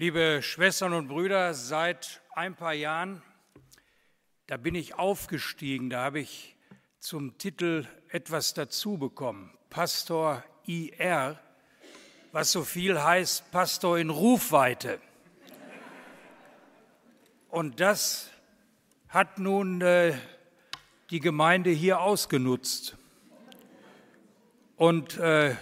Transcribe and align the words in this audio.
Liebe 0.00 0.42
Schwestern 0.44 0.92
und 0.92 1.08
Brüder, 1.08 1.54
seit 1.54 2.22
ein 2.36 2.54
paar 2.54 2.72
Jahren, 2.72 3.20
da 4.46 4.56
bin 4.56 4.76
ich 4.76 4.94
aufgestiegen, 4.94 5.90
da 5.90 6.04
habe 6.04 6.20
ich 6.20 6.54
zum 7.00 7.36
Titel 7.36 7.84
etwas 8.08 8.54
dazu 8.54 8.96
bekommen, 8.96 9.58
Pastor 9.70 10.44
IR, 10.66 11.40
was 12.30 12.52
so 12.52 12.62
viel 12.62 13.02
heißt 13.02 13.50
Pastor 13.50 13.98
in 13.98 14.10
Rufweite. 14.10 15.00
Und 17.48 17.80
das 17.80 18.30
hat 19.08 19.40
nun 19.40 19.80
äh, 19.80 20.14
die 21.10 21.18
Gemeinde 21.18 21.70
hier 21.70 21.98
ausgenutzt. 21.98 22.96
Und 24.76 25.18
äh, 25.18 25.56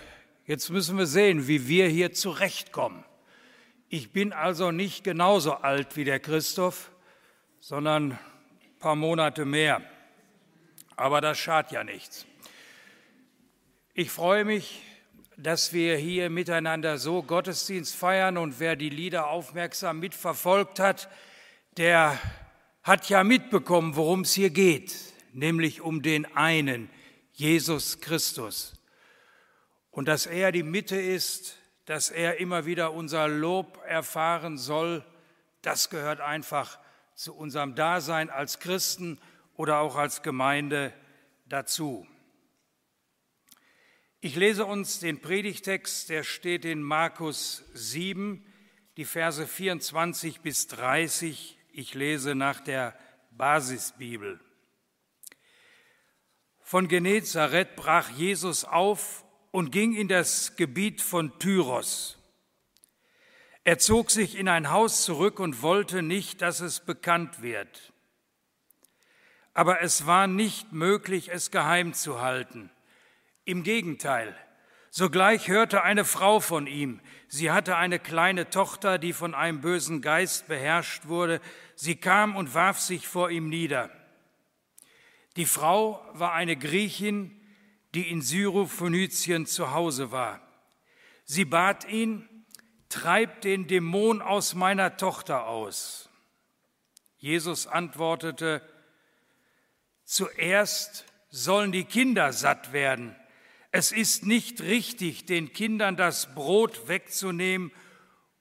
jetzt 0.45 0.69
müssen 0.69 0.99
wir 0.99 1.07
sehen, 1.07 1.49
wie 1.49 1.69
wir 1.69 1.89
hier 1.89 2.13
zurechtkommen. 2.13 3.06
Ich 3.89 4.13
bin 4.13 4.33
also 4.33 4.73
nicht 4.73 5.05
genauso 5.05 5.55
alt 5.55 5.97
wie 5.97 6.05
der 6.05 6.21
Christoph, 6.21 6.91
sondern 7.61 8.13
ein 8.13 8.19
paar 8.79 8.97
Monate 8.97 9.45
mehr. 9.45 9.81
Aber 10.97 11.21
das 11.21 11.39
schadet 11.39 11.73
ja 11.73 11.85
nichts. 11.85 12.27
Ich 13.95 14.11
freue 14.11 14.45
mich, 14.45 14.83
dass 15.37 15.73
wir 15.73 15.97
hier 15.97 16.31
miteinander 16.31 16.99
so 16.99 17.23
Gottesdienst 17.23 17.95
feiern 17.95 18.39
und 18.39 18.59
wer 18.59 18.75
die 18.75 18.91
Lieder 18.91 19.29
aufmerksam 19.29 20.01
mitverfolgt 20.01 20.79
hat, 20.79 21.09
der 21.77 22.19
hat 22.83 23.09
ja 23.09 23.23
mitbekommen, 23.23 23.97
worum 23.97 24.23
es 24.23 24.33
hier 24.33 24.51
geht, 24.51 24.95
nämlich 25.33 25.81
um 25.81 26.03
den 26.03 26.25
einen, 26.35 26.91
Jesus 27.33 28.01
Christus 28.01 28.77
und 29.97 30.09
dass 30.09 30.27
er 30.27 30.53
die 30.53 30.63
Mitte 30.63 31.01
ist, 31.01 31.56
dass 31.87 32.11
er 32.11 32.39
immer 32.39 32.67
wieder 32.67 32.93
unser 32.93 33.29
Lob 33.29 33.81
erfahren 33.87 34.59
soll, 34.59 35.05
das 35.63 35.89
gehört 35.89 36.21
einfach 36.21 36.79
zu 37.15 37.35
unserem 37.35 37.75
Dasein 37.75 38.29
als 38.29 38.59
Christen 38.59 39.19
oder 39.55 39.79
auch 39.79 39.97
als 39.97 40.23
Gemeinde 40.23 40.93
dazu. 41.47 42.07
Ich 44.21 44.35
lese 44.35 44.67
uns 44.67 44.99
den 44.99 45.21
Predigtext, 45.21 46.09
der 46.09 46.25
steht 46.25 46.65
in 46.65 46.83
Markus 46.83 47.65
7, 47.75 48.45
die 48.97 49.05
Verse 49.05 49.47
24 49.47 50.41
bis 50.41 50.67
30. 50.67 51.59
Ich 51.71 51.95
lese 51.95 52.35
nach 52.35 52.61
der 52.61 52.99
Basisbibel. 53.31 54.41
Von 56.61 56.89
Genezareth 56.89 57.77
brach 57.77 58.11
Jesus 58.11 58.65
auf 58.65 59.26
und 59.57 59.73
ging 59.73 59.95
in 59.95 60.07
das 60.07 60.55
Gebiet 60.57 61.01
von 61.01 61.39
Tyros. 61.39 62.19
Er 63.65 63.79
zog 63.79 64.11
sich 64.11 64.37
in 64.37 64.49
ein 64.49 64.71
Haus 64.71 65.03
zurück 65.03 65.41
und 65.41 65.63
wollte 65.63 66.03
nicht, 66.03 66.43
dass 66.43 66.61
es 66.61 66.81
bekannt 66.81 67.41
wird. 67.41 67.95
Aber 69.55 69.81
es 69.81 70.05
war 70.05 70.27
nicht 70.27 70.75
möglich, 70.75 71.31
es 71.33 71.51
geheim 71.51 71.95
zu 71.95 72.21
halten. 72.21 72.69
Im 73.47 73.63
Gegenteil, 73.63 74.37
sogleich 74.91 75.49
hörte 75.49 75.83
eine 75.83 76.05
Frau 76.05 76.41
von 76.41 76.67
ihm. 76.67 77.01
Sie 77.27 77.51
hatte 77.51 77.77
eine 77.77 77.99
kleine 77.99 78.51
Tochter, 78.51 78.99
die 78.99 79.15
von 79.15 79.35
einem 79.35 79.63
bösen 79.63 80.03
Geist 80.03 80.49
beherrscht 80.49 81.07
wurde. 81.09 81.41
Sie 81.77 81.97
kam 81.97 82.37
und 82.37 82.53
warf 82.53 82.79
sich 82.79 83.09
vor 83.09 83.31
ihm 83.31 83.49
nieder. 83.49 83.89
Die 85.37 85.47
Frau 85.47 86.07
war 86.13 86.35
eine 86.35 86.59
Griechin, 86.59 87.41
die 87.97 88.11
in 88.11 88.21
Syrophönizien 88.21 89.47
zu 89.47 89.73
Hause 89.73 90.13
war. 90.13 90.47
Sie 91.25 91.47
bat 91.47 91.89
ihn, 91.89 92.29
treib 92.91 93.41
den 93.41 93.67
Dämon 93.69 94.21
aus 94.21 94.55
meiner 94.55 94.99
Tochter 94.99 95.47
aus. 95.47 96.11
Jesus 97.17 97.67
antwortete, 97.67 98.61
zuerst 100.05 101.07
sollen 101.31 101.73
die 101.73 101.85
Kinder 101.85 102.35
satt 102.35 102.75
werden. 102.75 103.17
Es 103.73 103.93
ist 103.93 104.27
nicht 104.27 104.61
richtig, 104.61 105.25
den 105.25 105.55
Kindern 105.55 105.97
das 105.97 106.35
Brot 106.35 106.89
wegzunehmen 106.89 107.73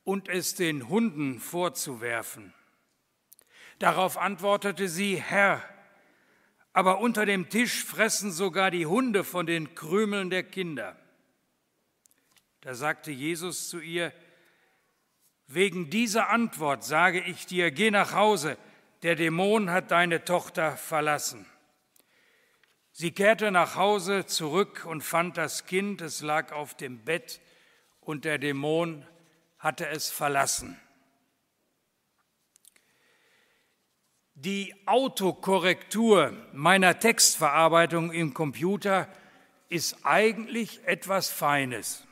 und 0.03 0.27
es 0.27 0.55
den 0.55 0.89
Hunden 0.89 1.39
vorzuwerfen. 1.39 2.53
Darauf 3.79 4.17
antwortete 4.17 4.89
sie, 4.89 5.15
Herr, 5.15 5.63
aber 6.75 6.99
unter 6.99 7.25
dem 7.25 7.47
Tisch 7.47 7.85
fressen 7.85 8.33
sogar 8.33 8.69
die 8.69 8.85
Hunde 8.85 9.23
von 9.23 9.45
den 9.45 9.75
Krümeln 9.75 10.29
der 10.29 10.43
Kinder. 10.43 10.97
Da 12.59 12.75
sagte 12.75 13.11
Jesus 13.11 13.69
zu 13.69 13.79
ihr, 13.79 14.11
wegen 15.47 15.89
dieser 15.89 16.29
Antwort 16.29 16.83
sage 16.83 17.21
ich 17.21 17.45
dir, 17.45 17.71
geh 17.71 17.91
nach 17.91 18.11
Hause, 18.11 18.57
der 19.03 19.15
Dämon 19.15 19.71
hat 19.71 19.91
deine 19.91 20.25
Tochter 20.25 20.75
verlassen. 20.75 21.45
Sie 22.91 23.11
kehrte 23.11 23.51
nach 23.51 23.77
Hause 23.77 24.25
zurück 24.25 24.85
und 24.85 25.01
fand 25.01 25.37
das 25.37 25.65
Kind, 25.67 26.01
es 26.01 26.21
lag 26.21 26.51
auf 26.51 26.75
dem 26.75 27.05
Bett 27.05 27.39
und 28.01 28.25
der 28.25 28.37
Dämon 28.37 29.07
hatte 29.59 29.87
es 29.87 30.09
verlassen. 30.09 30.77
Die 34.37 34.75
Autokorrektur 34.85 36.33
meiner 36.51 36.99
Textverarbeitung 36.99 38.11
im 38.11 38.33
Computer 38.33 39.07
ist 39.69 40.05
eigentlich 40.05 40.81
etwas 40.85 41.29
Feines. 41.29 42.05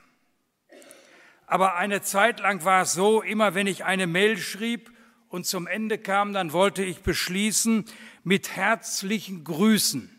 Aber 1.47 1.75
eine 1.75 2.01
Zeit 2.01 2.39
lang 2.39 2.63
war 2.63 2.83
es 2.83 2.93
so, 2.93 3.21
immer 3.21 3.55
wenn 3.55 3.67
ich 3.67 3.83
eine 3.83 4.07
Mail 4.07 4.37
schrieb 4.37 4.89
und 5.27 5.45
zum 5.45 5.67
Ende 5.67 5.97
kam, 5.97 6.31
dann 6.31 6.53
wollte 6.53 6.81
ich 6.81 7.01
beschließen 7.01 7.83
mit 8.23 8.55
herzlichen 8.55 9.43
Grüßen. 9.43 10.09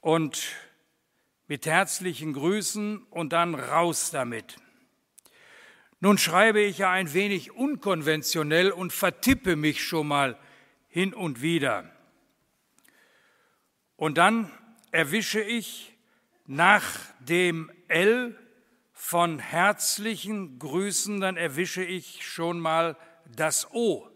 Und 0.00 0.54
mit 1.46 1.64
herzlichen 1.64 2.34
Grüßen 2.34 3.04
und 3.04 3.32
dann 3.32 3.54
raus 3.54 4.10
damit. 4.10 4.58
Nun 6.00 6.16
schreibe 6.16 6.60
ich 6.60 6.78
ja 6.78 6.90
ein 6.90 7.12
wenig 7.12 7.52
unkonventionell 7.52 8.70
und 8.70 8.92
vertippe 8.92 9.56
mich 9.56 9.84
schon 9.84 10.06
mal 10.06 10.38
hin 10.88 11.12
und 11.12 11.42
wieder. 11.42 11.90
Und 13.96 14.16
dann 14.16 14.50
erwische 14.92 15.40
ich 15.40 15.96
nach 16.46 16.84
dem 17.18 17.70
L 17.88 18.38
von 18.92 19.38
herzlichen 19.38 20.58
Grüßen, 20.58 21.20
dann 21.20 21.36
erwische 21.36 21.82
ich 21.82 22.26
schon 22.26 22.60
mal 22.60 22.96
das 23.34 23.70
O. 23.72 24.08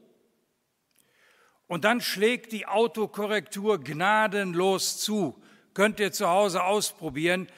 Und 1.66 1.84
dann 1.84 2.00
schlägt 2.00 2.52
die 2.52 2.66
Autokorrektur 2.66 3.82
gnadenlos 3.82 4.98
zu. 4.98 5.42
Könnt 5.74 6.00
ihr 6.00 6.12
zu 6.12 6.28
Hause 6.28 6.62
ausprobieren. 6.64 7.48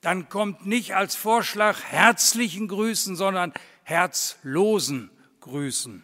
Dann 0.00 0.28
kommt 0.28 0.64
nicht 0.66 0.94
als 0.94 1.16
Vorschlag 1.16 1.82
herzlichen 1.82 2.68
Grüßen, 2.68 3.16
sondern 3.16 3.52
herzlosen 3.84 5.10
Grüßen. 5.40 6.02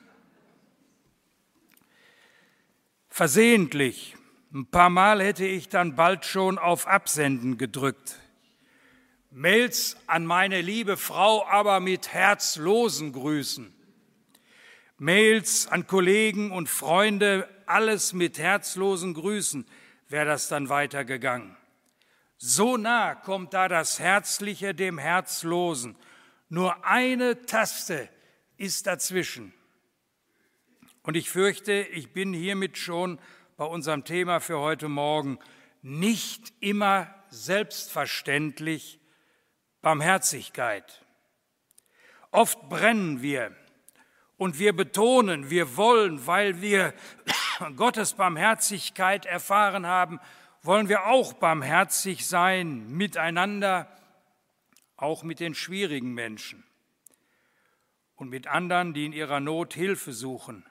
Versehentlich, 3.09 4.17
ein 4.53 4.67
paar 4.67 4.91
Mal 4.91 5.23
hätte 5.23 5.45
ich 5.45 5.69
dann 5.69 5.97
bald 5.97 6.25
schon 6.25 6.59
auf 6.59 6.87
Absenden 6.87 7.59
gedrückt. 7.59 8.17
Mails 9.31 9.97
an 10.07 10.27
meine 10.27 10.61
liebe 10.61 10.97
Frau 10.97 11.47
aber 11.47 11.81
mit 11.81 12.13
herzlosen 12.13 13.13
Grüßen. 13.13 13.75
Mails 14.99 15.67
an 15.67 15.87
Kollegen 15.87 16.51
und 16.51 16.69
Freunde, 16.69 17.49
alles 17.67 18.13
mit 18.13 18.39
herzlosen 18.39 19.15
Grüßen, 19.15 19.67
wäre 20.09 20.27
das 20.27 20.49
dann 20.49 20.69
weitergegangen. 20.69 21.57
So 22.37 22.77
nah 22.77 23.15
kommt 23.15 23.55
da 23.55 23.69
das 23.69 23.99
Herzliche 23.99 24.75
dem 24.75 24.99
Herzlosen. 24.99 25.95
Nur 26.51 26.85
eine 26.85 27.47
Taste 27.47 28.09
ist 28.57 28.89
dazwischen. 28.89 29.55
Und 31.05 31.17
ich 31.17 31.31
fürchte, 31.31 31.73
ich 31.73 32.13
bin 32.13 32.33
hiermit 32.33 32.77
schon 32.77 33.21
bei 33.57 33.65
unserem 33.65 34.05
Thema 34.05 34.41
für 34.41 34.59
heute 34.59 34.89
Morgen 34.89 35.39
nicht 35.81 36.53
immer 36.59 37.15
selbstverständlich 37.29 38.99
Barmherzigkeit. 39.81 41.07
Oft 42.33 42.69
brennen 42.69 43.23
wir 43.23 43.55
und 44.37 44.59
wir 44.59 44.75
betonen, 44.75 45.51
wir 45.51 45.77
wollen, 45.77 46.27
weil 46.27 46.61
wir 46.61 46.95
Gottes 47.77 48.15
Barmherzigkeit 48.15 49.25
erfahren 49.25 49.87
haben, 49.87 50.19
wollen 50.63 50.89
wir 50.89 51.07
auch 51.07 51.33
barmherzig 51.33 52.27
sein 52.27 52.91
miteinander 52.91 53.87
auch 55.01 55.23
mit 55.23 55.41
den 55.41 55.55
schwierigen 55.55 56.13
Menschen 56.13 56.65
und 58.17 58.29
mit 58.29 58.47
anderen, 58.47 58.93
die 58.93 59.07
in 59.07 59.13
ihrer 59.13 59.41
Not 59.41 59.75
Hilfe 59.75 60.13
suchen. 60.13 60.67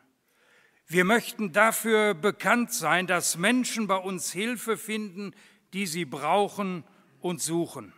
Wir 0.85 1.03
möchten 1.03 1.51
dafür 1.51 2.13
bekannt 2.13 2.73
sein, 2.73 3.07
dass 3.07 3.37
Menschen 3.37 3.87
bei 3.87 3.97
uns 3.97 4.31
Hilfe 4.31 4.77
finden, 4.77 5.35
die 5.73 5.85
sie 5.85 6.05
brauchen 6.05 6.83
und 7.19 7.41
suchen. 7.41 7.93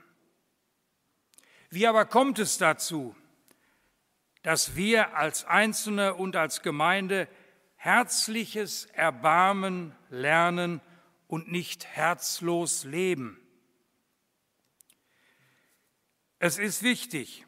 Wie 1.70 1.88
aber 1.88 2.06
kommt 2.06 2.40
es 2.40 2.58
dazu, 2.58 3.16
dass 4.42 4.76
wir 4.76 5.16
als 5.16 5.46
Einzelne 5.46 6.16
und 6.16 6.36
als 6.36 6.62
Gemeinde 6.62 7.28
herzliches 7.76 8.86
Erbarmen 8.88 9.96
lernen 10.10 10.82
und 11.28 11.52
nicht 11.52 11.86
herzlos 11.86 12.84
leben. 12.84 13.41
Es 16.44 16.58
ist 16.58 16.82
wichtig, 16.82 17.46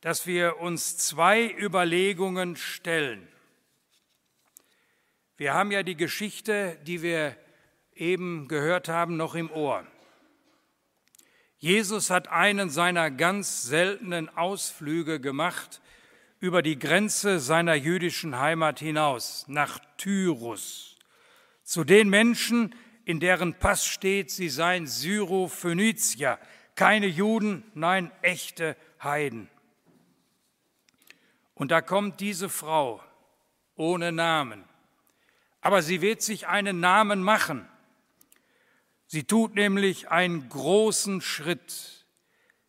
dass 0.00 0.26
wir 0.26 0.58
uns 0.58 0.96
zwei 0.96 1.46
Überlegungen 1.46 2.56
stellen. 2.56 3.28
Wir 5.36 5.52
haben 5.52 5.70
ja 5.70 5.82
die 5.82 5.94
Geschichte, 5.94 6.78
die 6.86 7.02
wir 7.02 7.36
eben 7.94 8.48
gehört 8.48 8.88
haben, 8.88 9.18
noch 9.18 9.34
im 9.34 9.50
Ohr. 9.50 9.86
Jesus 11.58 12.08
hat 12.08 12.28
einen 12.28 12.70
seiner 12.70 13.10
ganz 13.10 13.64
seltenen 13.64 14.30
Ausflüge 14.30 15.20
gemacht 15.20 15.82
über 16.40 16.62
die 16.62 16.78
Grenze 16.78 17.40
seiner 17.40 17.74
jüdischen 17.74 18.38
Heimat 18.38 18.78
hinaus, 18.78 19.44
nach 19.48 19.80
Tyrus, 19.98 20.96
zu 21.62 21.84
den 21.84 22.08
Menschen, 22.08 22.74
in 23.04 23.20
deren 23.20 23.52
Pass 23.58 23.84
steht, 23.84 24.30
sie 24.30 24.48
seien 24.48 24.86
Syrophönizier, 24.86 26.38
keine 26.74 27.06
Juden, 27.06 27.64
nein, 27.74 28.10
echte 28.22 28.76
Heiden. 29.02 29.48
Und 31.54 31.70
da 31.70 31.80
kommt 31.80 32.20
diese 32.20 32.48
Frau 32.48 33.02
ohne 33.76 34.12
Namen, 34.12 34.64
aber 35.60 35.82
sie 35.82 36.00
wird 36.00 36.22
sich 36.22 36.46
einen 36.46 36.80
Namen 36.80 37.22
machen. 37.22 37.68
Sie 39.06 39.24
tut 39.24 39.54
nämlich 39.54 40.10
einen 40.10 40.48
großen 40.48 41.20
Schritt. 41.20 42.06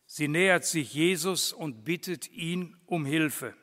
Sie 0.06 0.28
nähert 0.28 0.64
sich 0.64 0.94
Jesus 0.94 1.52
und 1.52 1.84
bittet 1.84 2.30
ihn 2.30 2.76
um 2.86 3.04
Hilfe. 3.04 3.54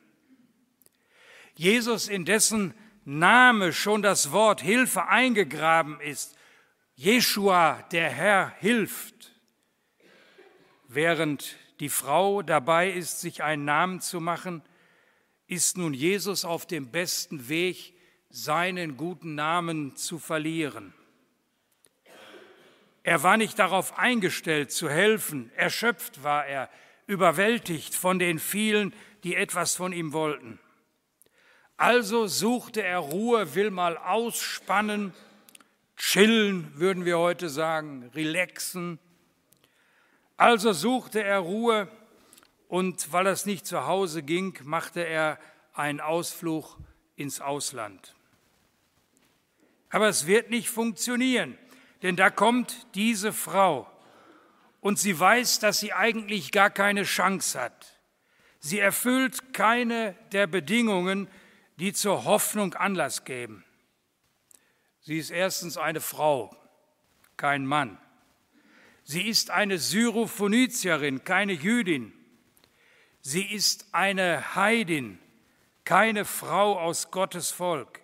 Jesus, 1.54 2.08
in 2.08 2.24
dessen 2.24 2.74
Name 3.04 3.72
schon 3.72 4.02
das 4.02 4.32
Wort 4.32 4.60
Hilfe 4.60 5.06
eingegraben 5.06 6.00
ist, 6.00 6.36
Jeshua, 6.94 7.82
der 7.90 8.10
Herr, 8.10 8.54
hilft, 8.58 9.33
während 10.94 11.56
die 11.80 11.88
Frau 11.88 12.42
dabei 12.42 12.90
ist, 12.90 13.20
sich 13.20 13.42
einen 13.42 13.64
Namen 13.64 14.00
zu 14.00 14.20
machen, 14.20 14.62
ist 15.46 15.76
nun 15.76 15.94
Jesus 15.94 16.44
auf 16.44 16.66
dem 16.66 16.90
besten 16.90 17.48
Weg, 17.48 17.94
seinen 18.30 18.96
guten 18.96 19.34
Namen 19.34 19.96
zu 19.96 20.18
verlieren. 20.18 20.92
Er 23.04 23.22
war 23.22 23.36
nicht 23.36 23.58
darauf 23.58 23.98
eingestellt 23.98 24.72
zu 24.72 24.88
helfen, 24.88 25.52
erschöpft 25.56 26.22
war 26.22 26.46
er, 26.46 26.70
überwältigt 27.06 27.94
von 27.94 28.18
den 28.18 28.38
vielen, 28.38 28.94
die 29.24 29.36
etwas 29.36 29.76
von 29.76 29.92
ihm 29.92 30.12
wollten. 30.12 30.58
Also 31.76 32.26
suchte 32.26 32.82
er 32.82 32.98
Ruhe, 32.98 33.54
will 33.54 33.70
mal 33.70 33.98
ausspannen, 33.98 35.12
chillen, 35.96 36.72
würden 36.76 37.04
wir 37.04 37.18
heute 37.18 37.48
sagen, 37.48 38.10
relaxen. 38.14 38.98
Also 40.36 40.72
suchte 40.72 41.22
er 41.22 41.38
Ruhe 41.38 41.88
und 42.68 43.12
weil 43.12 43.26
es 43.28 43.46
nicht 43.46 43.66
zu 43.66 43.86
Hause 43.86 44.22
ging, 44.22 44.58
machte 44.64 45.00
er 45.00 45.38
einen 45.74 46.00
Ausflug 46.00 46.76
ins 47.16 47.40
Ausland. 47.40 48.14
Aber 49.90 50.08
es 50.08 50.26
wird 50.26 50.50
nicht 50.50 50.68
funktionieren. 50.68 51.56
Denn 52.02 52.16
da 52.16 52.28
kommt 52.28 52.86
diese 52.94 53.32
Frau 53.32 53.90
und 54.80 54.98
sie 54.98 55.18
weiß, 55.18 55.60
dass 55.60 55.80
sie 55.80 55.94
eigentlich 55.94 56.52
gar 56.52 56.68
keine 56.68 57.04
Chance 57.04 57.58
hat. 57.58 57.98
Sie 58.58 58.78
erfüllt 58.78 59.54
keine 59.54 60.14
der 60.32 60.46
Bedingungen, 60.46 61.28
die 61.76 61.94
zur 61.94 62.24
Hoffnung 62.24 62.74
Anlass 62.74 63.24
geben. 63.24 63.64
Sie 65.00 65.16
ist 65.16 65.30
erstens 65.30 65.78
eine 65.78 66.02
Frau, 66.02 66.54
kein 67.36 67.64
Mann. 67.64 67.98
Sie 69.04 69.28
ist 69.28 69.50
eine 69.50 69.78
Syrophönizierin, 69.78 71.24
keine 71.24 71.52
Jüdin. 71.52 72.12
Sie 73.20 73.44
ist 73.44 73.86
eine 73.92 74.54
Heidin, 74.54 75.18
keine 75.84 76.24
Frau 76.24 76.78
aus 76.78 77.10
Gottes 77.10 77.50
Volk. 77.50 78.00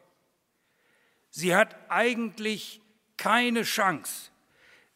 Sie 1.31 1.55
hat 1.55 1.77
eigentlich 1.91 2.81
keine 3.17 3.63
Chance. 3.63 4.31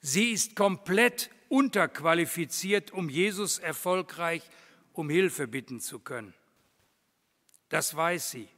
Sie 0.00 0.32
ist 0.32 0.56
komplett 0.56 1.30
unterqualifiziert, 1.48 2.90
um 2.90 3.08
Jesus 3.08 3.58
erfolgreich 3.58 4.42
um 4.92 5.08
Hilfe 5.08 5.48
bitten 5.48 5.80
zu 5.80 5.98
können. 5.98 6.34
Das 7.68 7.94
weiß 7.96 8.30
sie. 8.30 8.48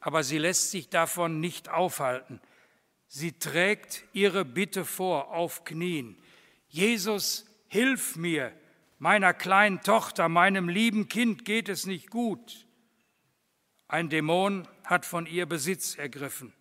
Aber 0.00 0.22
sie 0.24 0.38
lässt 0.38 0.70
sich 0.70 0.88
davon 0.88 1.40
nicht 1.40 1.68
aufhalten. 1.68 2.40
Sie 3.08 3.32
trägt 3.32 4.04
ihre 4.12 4.44
Bitte 4.44 4.84
vor 4.84 5.32
auf 5.32 5.64
Knien. 5.64 6.16
Jesus, 6.72 7.44
hilf 7.68 8.16
mir, 8.16 8.50
meiner 8.98 9.34
kleinen 9.34 9.82
Tochter, 9.82 10.30
meinem 10.30 10.70
lieben 10.70 11.06
Kind 11.06 11.44
geht 11.44 11.68
es 11.68 11.84
nicht 11.84 12.08
gut. 12.08 12.66
Ein 13.88 14.08
Dämon 14.08 14.66
hat 14.82 15.04
von 15.04 15.26
ihr 15.26 15.44
Besitz 15.44 15.96
ergriffen. 15.96 16.54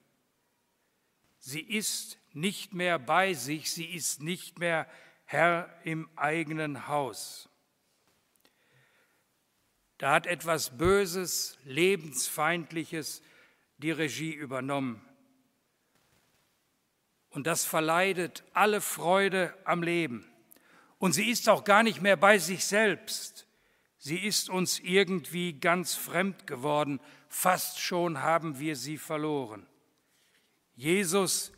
Sie 1.39 1.61
ist 1.61 2.17
nicht 2.33 2.73
mehr 2.73 2.99
bei 2.99 3.33
sich, 3.33 3.71
sie 3.71 3.85
ist 3.85 4.21
nicht 4.21 4.59
mehr 4.59 4.85
Herr 5.23 5.73
im 5.85 6.09
eigenen 6.17 6.87
Haus. 6.87 7.47
Da 9.97 10.11
hat 10.11 10.27
etwas 10.27 10.77
Böses, 10.77 11.57
Lebensfeindliches 11.63 13.23
die 13.77 13.91
Regie 13.91 14.33
übernommen. 14.33 15.01
Und 17.31 17.47
das 17.47 17.65
verleidet 17.65 18.43
alle 18.53 18.81
Freude 18.81 19.53
am 19.63 19.83
Leben. 19.83 20.25
Und 20.99 21.13
sie 21.13 21.29
ist 21.29 21.49
auch 21.49 21.63
gar 21.63 21.81
nicht 21.81 22.01
mehr 22.01 22.17
bei 22.17 22.37
sich 22.37 22.65
selbst. 22.65 23.47
Sie 23.97 24.17
ist 24.17 24.49
uns 24.49 24.79
irgendwie 24.79 25.53
ganz 25.53 25.95
fremd 25.95 26.45
geworden. 26.45 26.99
Fast 27.29 27.79
schon 27.79 28.21
haben 28.21 28.59
wir 28.59 28.75
sie 28.75 28.97
verloren. 28.97 29.65
Jesus, 30.75 31.51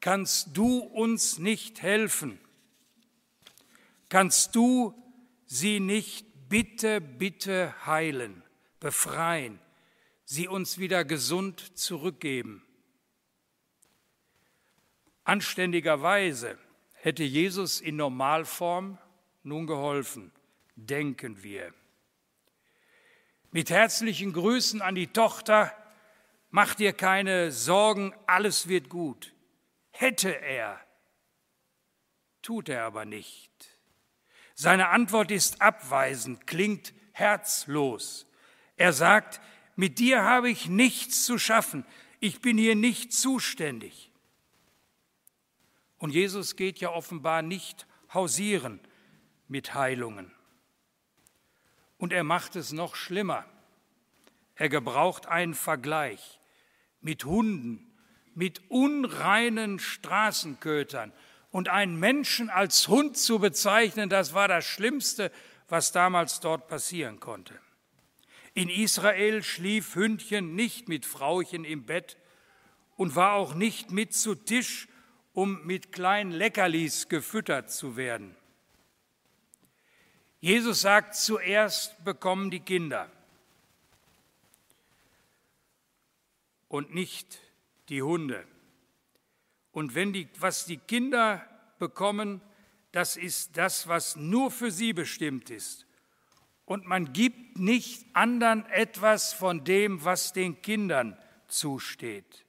kannst 0.00 0.56
du 0.56 0.78
uns 0.78 1.38
nicht 1.38 1.82
helfen? 1.82 2.38
Kannst 4.08 4.56
du 4.56 4.94
sie 5.46 5.80
nicht 5.80 6.26
bitte, 6.48 7.00
bitte 7.00 7.74
heilen, 7.86 8.42
befreien, 8.80 9.58
sie 10.24 10.48
uns 10.48 10.78
wieder 10.78 11.04
gesund 11.04 11.78
zurückgeben? 11.78 12.64
Anständigerweise 15.24 16.58
hätte 16.94 17.24
Jesus 17.24 17.80
in 17.80 17.96
Normalform 17.96 18.98
nun 19.42 19.66
geholfen, 19.66 20.32
denken 20.76 21.42
wir. 21.42 21.72
Mit 23.50 23.70
herzlichen 23.70 24.32
Grüßen 24.32 24.80
an 24.80 24.94
die 24.94 25.08
Tochter 25.08 25.76
Mach 26.54 26.74
dir 26.74 26.92
keine 26.92 27.50
Sorgen, 27.50 28.12
alles 28.26 28.68
wird 28.68 28.90
gut. 28.90 29.34
Hätte 29.90 30.28
er, 30.28 30.78
tut 32.42 32.68
er 32.68 32.84
aber 32.84 33.06
nicht. 33.06 33.50
Seine 34.54 34.90
Antwort 34.90 35.30
ist 35.30 35.62
abweisend, 35.62 36.46
klingt 36.46 36.92
herzlos. 37.12 38.26
Er 38.76 38.92
sagt, 38.92 39.40
mit 39.76 39.98
dir 39.98 40.24
habe 40.24 40.50
ich 40.50 40.68
nichts 40.68 41.24
zu 41.24 41.38
schaffen, 41.38 41.86
ich 42.20 42.42
bin 42.42 42.58
hier 42.58 42.76
nicht 42.76 43.14
zuständig. 43.14 44.11
Und 46.02 46.10
Jesus 46.10 46.56
geht 46.56 46.80
ja 46.80 46.90
offenbar 46.90 47.42
nicht 47.42 47.86
hausieren 48.12 48.80
mit 49.46 49.74
Heilungen. 49.74 50.32
Und 51.96 52.12
er 52.12 52.24
macht 52.24 52.56
es 52.56 52.72
noch 52.72 52.96
schlimmer. 52.96 53.44
Er 54.56 54.68
gebraucht 54.68 55.26
einen 55.26 55.54
Vergleich 55.54 56.40
mit 57.02 57.24
Hunden, 57.24 57.94
mit 58.34 58.68
unreinen 58.68 59.78
Straßenkötern. 59.78 61.12
Und 61.52 61.68
einen 61.68 62.00
Menschen 62.00 62.50
als 62.50 62.88
Hund 62.88 63.16
zu 63.16 63.38
bezeichnen, 63.38 64.10
das 64.10 64.34
war 64.34 64.48
das 64.48 64.64
Schlimmste, 64.64 65.30
was 65.68 65.92
damals 65.92 66.40
dort 66.40 66.66
passieren 66.66 67.20
konnte. 67.20 67.56
In 68.54 68.68
Israel 68.68 69.44
schlief 69.44 69.94
Hündchen 69.94 70.56
nicht 70.56 70.88
mit 70.88 71.06
Frauchen 71.06 71.64
im 71.64 71.84
Bett 71.84 72.16
und 72.96 73.14
war 73.14 73.34
auch 73.34 73.54
nicht 73.54 73.92
mit 73.92 74.14
zu 74.14 74.34
Tisch, 74.34 74.88
um 75.32 75.64
mit 75.66 75.92
kleinen 75.92 76.30
Leckerlis 76.30 77.08
gefüttert 77.08 77.70
zu 77.70 77.96
werden. 77.96 78.36
Jesus 80.40 80.80
sagt, 80.80 81.14
zuerst 81.14 82.02
bekommen 82.04 82.50
die 82.50 82.60
Kinder. 82.60 83.10
und 86.72 86.94
nicht 86.94 87.38
die 87.90 88.00
Hunde. 88.00 88.46
Und 89.72 89.94
wenn 89.94 90.14
die, 90.14 90.26
was 90.38 90.64
die 90.64 90.78
Kinder 90.78 91.46
bekommen, 91.78 92.40
das 92.92 93.18
ist 93.18 93.58
das, 93.58 93.88
was 93.88 94.16
nur 94.16 94.50
für 94.50 94.70
sie 94.70 94.94
bestimmt 94.94 95.50
ist. 95.50 95.86
und 96.64 96.86
man 96.86 97.12
gibt 97.12 97.58
nicht 97.58 98.06
anderen 98.14 98.64
etwas 98.66 99.34
von 99.34 99.64
dem, 99.64 100.02
was 100.04 100.32
den 100.32 100.62
Kindern 100.62 101.18
zusteht. 101.46 102.46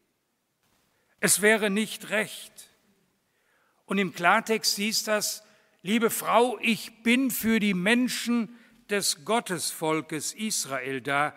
Es 1.20 1.42
wäre 1.42 1.70
nicht 1.70 2.10
recht. 2.10 2.70
Und 3.94 4.00
im 4.00 4.12
Klartext 4.12 4.78
hieß 4.78 5.04
das, 5.04 5.44
liebe 5.84 6.10
Frau, 6.10 6.58
ich 6.62 7.04
bin 7.04 7.30
für 7.30 7.60
die 7.60 7.76
Menschen 7.76 8.58
des 8.90 9.24
Gottesvolkes 9.24 10.34
Israel 10.34 11.00
da 11.00 11.36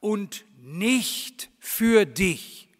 und 0.00 0.46
nicht 0.56 1.50
für 1.58 2.06
dich. 2.06 2.70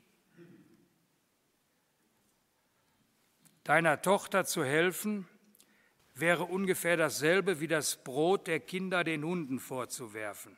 Deiner 3.64 4.00
Tochter 4.00 4.46
zu 4.46 4.64
helfen, 4.64 5.28
wäre 6.14 6.44
ungefähr 6.44 6.96
dasselbe 6.96 7.60
wie 7.60 7.68
das 7.68 8.02
Brot 8.02 8.46
der 8.46 8.60
Kinder 8.60 9.04
den 9.04 9.22
Hunden 9.22 9.60
vorzuwerfen. 9.60 10.56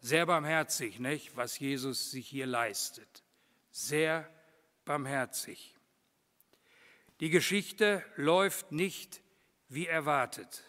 Sehr 0.00 0.24
barmherzig, 0.24 0.98
nicht, 0.98 1.36
was 1.36 1.58
Jesus 1.58 2.10
sich 2.10 2.26
hier 2.26 2.46
leistet. 2.46 3.22
Sehr 3.70 4.26
barmherzig. 4.86 5.76
Die 7.22 7.30
Geschichte 7.30 8.04
läuft 8.16 8.72
nicht 8.72 9.22
wie 9.68 9.86
erwartet. 9.86 10.64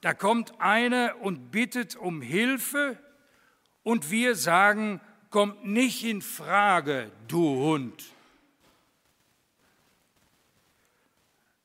Da 0.00 0.14
kommt 0.14 0.58
eine 0.58 1.16
und 1.16 1.50
bittet 1.50 1.96
um 1.96 2.22
Hilfe 2.22 2.98
und 3.82 4.10
wir 4.10 4.36
sagen, 4.36 5.02
kommt 5.28 5.66
nicht 5.66 6.02
in 6.02 6.22
Frage, 6.22 7.12
du 7.28 7.56
Hund. 7.56 8.06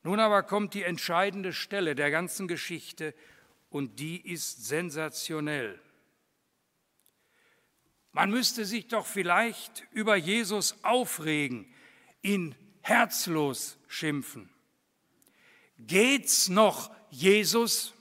Nun 0.03 0.19
aber 0.19 0.43
kommt 0.43 0.73
die 0.73 0.83
entscheidende 0.83 1.53
Stelle 1.53 1.95
der 1.95 2.11
ganzen 2.11 2.49
Geschichte 2.49 3.15
und 3.69 4.01
die 4.01 4.19
ist 4.29 4.67
sensationell. 4.67 5.79
Man 8.11 8.29
müsste 8.29 8.65
sich 8.65 8.89
doch 8.89 9.05
vielleicht 9.05 9.87
über 9.91 10.17
Jesus 10.17 10.83
aufregen, 10.83 11.73
ihn 12.21 12.55
herzlos 12.89 13.77
schimpfen. 13.87 14.49
Geht's 15.77 16.49
noch, 16.49 16.91
Jesus? 17.09 17.93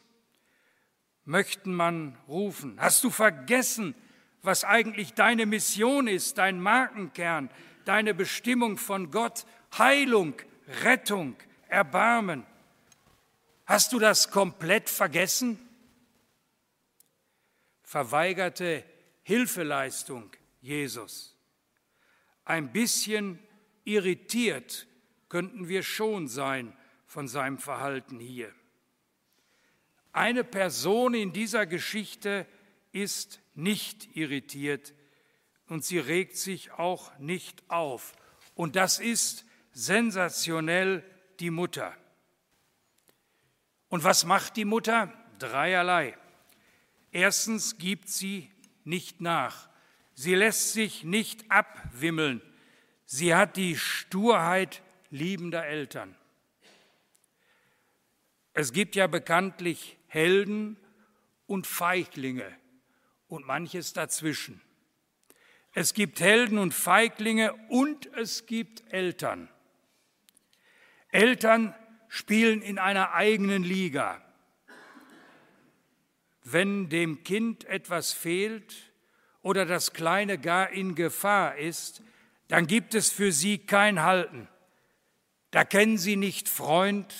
möchten 1.29 1.75
man 1.75 2.17
rufen. 2.27 2.81
Hast 2.81 3.05
du 3.05 3.11
vergessen, 3.11 3.95
was 4.41 4.65
eigentlich 4.65 5.13
deine 5.13 5.45
Mission 5.45 6.09
ist, 6.09 6.39
dein 6.39 6.59
Markenkern, 6.59 7.51
deine 7.85 8.15
Bestimmung 8.15 8.79
von 8.79 9.11
Gott, 9.11 9.45
Heilung, 9.77 10.35
Rettung, 10.83 11.37
Erbarmen. 11.69 12.47
Hast 13.67 13.93
du 13.93 13.99
das 13.99 14.31
komplett 14.31 14.89
vergessen? 14.89 15.59
Verweigerte 17.83 18.83
Hilfeleistung 19.23 20.31
Jesus. 20.63 21.37
Ein 22.47 22.73
bisschen 22.73 23.39
irritiert 23.89 24.87
könnten 25.29 25.69
wir 25.69 25.83
schon 25.83 26.29
sein 26.29 26.77
von 27.07 27.27
seinem 27.27 27.59
Verhalten 27.59 28.21
hier. 28.21 28.55
Eine 30.13 30.45
Person 30.45 31.15
in 31.15 31.33
dieser 31.33 31.67
Geschichte 31.67 32.47
ist 32.93 33.41
nicht 33.55 34.17
irritiert 34.17 34.95
und 35.69 35.85
sie 35.85 35.99
regt 35.99 36.37
sich 36.37 36.73
auch 36.73 37.17
nicht 37.19 37.69
auf. 37.71 38.15
Und 38.55 38.77
das 38.77 38.99
ist 38.99 39.45
sensationell 39.73 41.05
die 41.41 41.51
Mutter. 41.51 41.97
Und 43.89 44.05
was 44.05 44.25
macht 44.25 44.57
die 44.57 44.65
Mutter? 44.65 45.13
Dreierlei. 45.39 46.17
Erstens 47.11 47.79
gibt 47.79 48.09
sie 48.09 48.51
nicht 48.85 49.21
nach. 49.21 49.69
Sie 50.15 50.35
lässt 50.35 50.73
sich 50.73 51.05
nicht 51.05 51.51
abwimmeln. 51.51 52.43
Sie 53.11 53.35
hat 53.35 53.57
die 53.57 53.75
Sturheit 53.75 54.83
liebender 55.09 55.65
Eltern. 55.65 56.15
Es 58.53 58.75
gibt 58.75 58.97
ja 58.97 59.07
bekanntlich 59.07 59.97
Helden 60.09 60.77
und 61.47 61.67
Feiglinge 61.67 62.55
und 63.27 63.47
manches 63.47 63.95
dazwischen. 63.95 64.61
Es 65.73 65.95
gibt 65.95 66.21
Helden 66.21 66.59
und 66.59 66.75
Feiglinge 66.75 67.55
und 67.71 68.13
es 68.15 68.45
gibt 68.45 68.85
Eltern. 68.93 69.49
Eltern 71.09 71.75
spielen 72.09 72.61
in 72.61 72.79
einer 72.79 73.15
eigenen 73.15 73.63
Liga. 73.63 74.21
Wenn 76.45 76.91
dem 76.91 77.25
Kind 77.25 77.65
etwas 77.65 78.13
fehlt 78.13 78.93
oder 79.41 79.65
das 79.65 79.95
Kleine 79.95 80.37
gar 80.37 80.69
in 80.69 80.95
Gefahr 80.95 81.57
ist, 81.57 82.03
dann 82.49 82.67
gibt 82.67 82.95
es 82.95 83.11
für 83.11 83.31
sie 83.31 83.59
kein 83.59 84.03
Halten. 84.03 84.49
Da 85.51 85.65
kennen 85.65 85.99
sie 85.99 86.17
nicht 86.17 86.49
Freund 86.49 87.15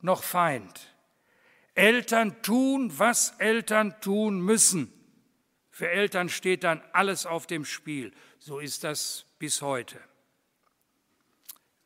noch 0.00 0.22
Feind. 0.22 0.94
Eltern 1.74 2.42
tun, 2.42 2.92
was 2.98 3.34
Eltern 3.38 4.00
tun 4.00 4.40
müssen. 4.40 4.92
Für 5.70 5.88
Eltern 5.88 6.28
steht 6.28 6.64
dann 6.64 6.82
alles 6.92 7.24
auf 7.24 7.46
dem 7.46 7.64
Spiel. 7.64 8.12
So 8.38 8.58
ist 8.58 8.84
das 8.84 9.26
bis 9.38 9.62
heute. 9.62 9.98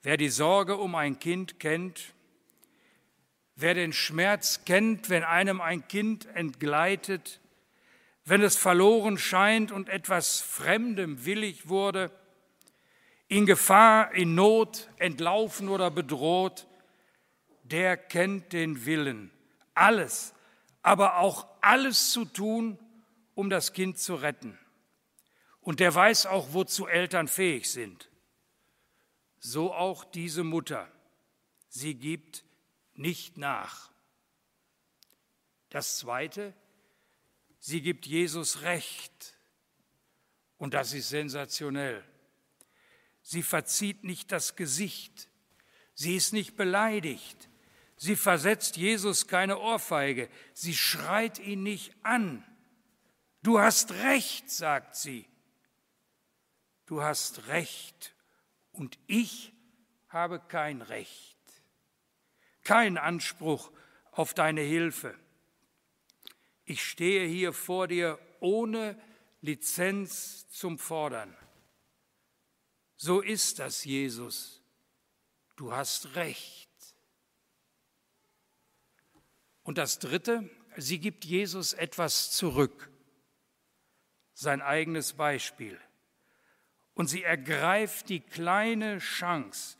Wer 0.02 0.16
die 0.16 0.30
Sorge 0.30 0.76
um 0.76 0.94
ein 0.94 1.18
Kind 1.18 1.60
kennt, 1.60 2.14
wer 3.54 3.74
den 3.74 3.92
Schmerz 3.92 4.64
kennt, 4.64 5.10
wenn 5.10 5.24
einem 5.24 5.60
ein 5.60 5.86
Kind 5.86 6.26
entgleitet, 6.34 7.40
wenn 8.24 8.42
es 8.42 8.56
verloren 8.56 9.18
scheint 9.18 9.72
und 9.72 9.88
etwas 9.88 10.40
Fremdem 10.40 11.24
willig 11.24 11.68
wurde, 11.68 12.10
in 13.32 13.46
Gefahr, 13.46 14.12
in 14.14 14.34
Not, 14.34 14.90
entlaufen 14.98 15.68
oder 15.68 15.90
bedroht, 15.90 16.66
der 17.64 17.96
kennt 17.96 18.52
den 18.52 18.84
Willen, 18.86 19.30
alles, 19.74 20.34
aber 20.82 21.18
auch 21.18 21.46
alles 21.60 22.12
zu 22.12 22.24
tun, 22.24 22.78
um 23.34 23.50
das 23.50 23.72
Kind 23.72 23.98
zu 23.98 24.14
retten. 24.14 24.58
Und 25.60 25.80
der 25.80 25.94
weiß 25.94 26.26
auch, 26.26 26.52
wozu 26.52 26.86
Eltern 26.86 27.28
fähig 27.28 27.70
sind 27.70 28.08
so 29.42 29.74
auch 29.74 30.04
diese 30.04 30.44
Mutter. 30.44 30.88
Sie 31.68 31.94
gibt 31.94 32.44
nicht 32.94 33.38
nach. 33.38 33.90
Das 35.68 35.98
Zweite, 35.98 36.54
sie 37.58 37.82
gibt 37.82 38.06
Jesus 38.06 38.62
Recht. 38.62 39.36
Und 40.58 40.74
das 40.74 40.92
ist 40.92 41.08
sensationell. 41.08 42.04
Sie 43.32 43.42
verzieht 43.42 44.04
nicht 44.04 44.30
das 44.30 44.56
Gesicht. 44.56 45.30
Sie 45.94 46.16
ist 46.16 46.34
nicht 46.34 46.54
beleidigt. 46.54 47.48
Sie 47.96 48.14
versetzt 48.14 48.76
Jesus 48.76 49.26
keine 49.26 49.58
Ohrfeige. 49.58 50.28
Sie 50.52 50.74
schreit 50.74 51.38
ihn 51.38 51.62
nicht 51.62 51.94
an. 52.02 52.44
Du 53.42 53.58
hast 53.58 53.92
recht, 53.92 54.50
sagt 54.50 54.96
sie. 54.96 55.24
Du 56.84 57.02
hast 57.02 57.46
recht 57.46 58.14
und 58.70 58.98
ich 59.06 59.54
habe 60.08 60.38
kein 60.38 60.82
Recht, 60.82 61.38
keinen 62.64 62.98
Anspruch 62.98 63.72
auf 64.10 64.34
deine 64.34 64.60
Hilfe. 64.60 65.18
Ich 66.66 66.84
stehe 66.84 67.26
hier 67.26 67.54
vor 67.54 67.88
dir 67.88 68.18
ohne 68.40 69.00
Lizenz 69.40 70.50
zum 70.50 70.78
Fordern. 70.78 71.34
So 73.04 73.20
ist 73.20 73.58
das, 73.58 73.84
Jesus. 73.84 74.62
Du 75.56 75.72
hast 75.72 76.14
recht. 76.14 76.70
Und 79.64 79.76
das 79.76 79.98
Dritte, 79.98 80.48
sie 80.76 81.00
gibt 81.00 81.24
Jesus 81.24 81.72
etwas 81.72 82.30
zurück, 82.30 82.92
sein 84.34 84.62
eigenes 84.62 85.14
Beispiel. 85.14 85.80
Und 86.94 87.08
sie 87.08 87.24
ergreift 87.24 88.08
die 88.08 88.20
kleine 88.20 89.00
Chance 89.00 89.78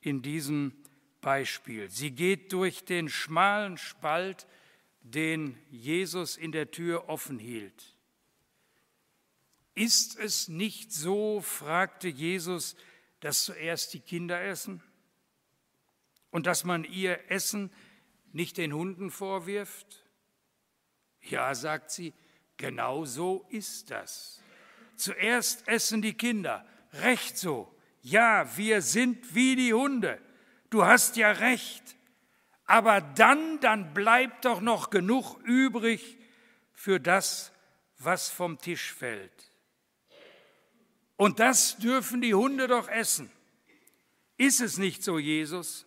in 0.00 0.22
diesem 0.22 0.72
Beispiel. 1.20 1.90
Sie 1.90 2.12
geht 2.12 2.54
durch 2.54 2.86
den 2.86 3.10
schmalen 3.10 3.76
Spalt, 3.76 4.46
den 5.02 5.58
Jesus 5.68 6.38
in 6.38 6.52
der 6.52 6.70
Tür 6.70 7.10
offen 7.10 7.38
hielt. 7.38 7.91
Ist 9.74 10.18
es 10.18 10.48
nicht 10.48 10.92
so, 10.92 11.40
fragte 11.40 12.08
Jesus, 12.08 12.76
dass 13.20 13.44
zuerst 13.44 13.94
die 13.94 14.00
Kinder 14.00 14.40
essen 14.42 14.82
und 16.30 16.46
dass 16.46 16.64
man 16.64 16.84
ihr 16.84 17.30
Essen 17.30 17.72
nicht 18.32 18.56
den 18.56 18.72
Hunden 18.72 19.10
vorwirft? 19.10 20.04
Ja, 21.20 21.54
sagt 21.54 21.90
sie, 21.90 22.12
genau 22.56 23.04
so 23.04 23.46
ist 23.48 23.90
das. 23.90 24.42
Zuerst 24.96 25.66
essen 25.68 26.02
die 26.02 26.14
Kinder. 26.14 26.66
Recht 26.94 27.38
so. 27.38 27.72
Ja, 28.02 28.56
wir 28.56 28.82
sind 28.82 29.34
wie 29.34 29.56
die 29.56 29.72
Hunde. 29.72 30.20
Du 30.70 30.84
hast 30.84 31.16
ja 31.16 31.30
recht. 31.30 31.96
aber 32.64 33.00
dann, 33.00 33.60
dann 33.60 33.92
bleibt 33.92 34.44
doch 34.46 34.60
noch 34.60 34.90
genug 34.90 35.38
übrig 35.44 36.18
für 36.72 36.98
das, 36.98 37.52
was 37.98 38.30
vom 38.30 38.58
Tisch 38.58 38.92
fällt. 38.92 39.51
Und 41.16 41.38
das 41.38 41.76
dürfen 41.78 42.20
die 42.20 42.34
Hunde 42.34 42.66
doch 42.66 42.88
essen. 42.88 43.30
Ist 44.36 44.60
es 44.60 44.78
nicht 44.78 45.04
so, 45.04 45.18
Jesus? 45.18 45.86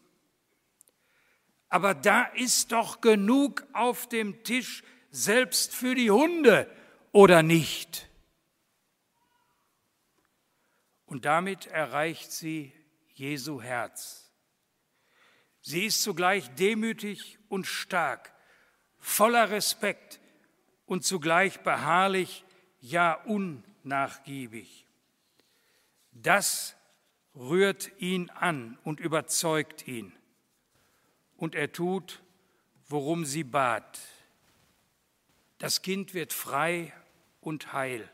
Aber 1.67 1.94
da 1.94 2.24
ist 2.24 2.72
doch 2.72 3.01
genug 3.01 3.65
auf 3.74 4.08
dem 4.08 4.44
Tisch, 4.44 4.84
selbst 5.12 5.75
für 5.75 5.96
die 5.96 6.12
Hunde, 6.12 6.70
oder 7.12 7.44
nicht? 7.44 8.10
Und 11.05 11.25
damit 11.25 11.67
erreicht 11.67 12.32
sie 12.32 12.74
Jesu 13.13 13.62
Herz. 13.62 14.32
Sie 15.62 15.86
ist 15.86 16.03
zugleich 16.03 16.53
demütig 16.55 17.39
und 17.48 17.65
stark, 17.65 18.34
voller 19.00 19.50
Respekt 19.50 20.20
und 20.86 21.03
zugleich 21.03 21.62
beharrlich, 21.62 22.46
ja 22.82 23.13
unnachgiebig. 23.24 24.85
Das 26.15 26.75
rührt 27.36 27.91
ihn 28.00 28.29
an 28.29 28.77
und 28.84 29.00
überzeugt 29.00 29.88
ihn. 29.88 30.13
Und 31.36 31.53
er 31.53 31.72
tut, 31.72 32.24
worum 32.88 33.25
sie 33.25 33.43
bat. 33.43 34.00
Das 35.57 35.81
Kind 35.81 36.13
wird 36.13 36.31
frei 36.31 36.93
und 37.41 37.74
heil. 37.74 38.10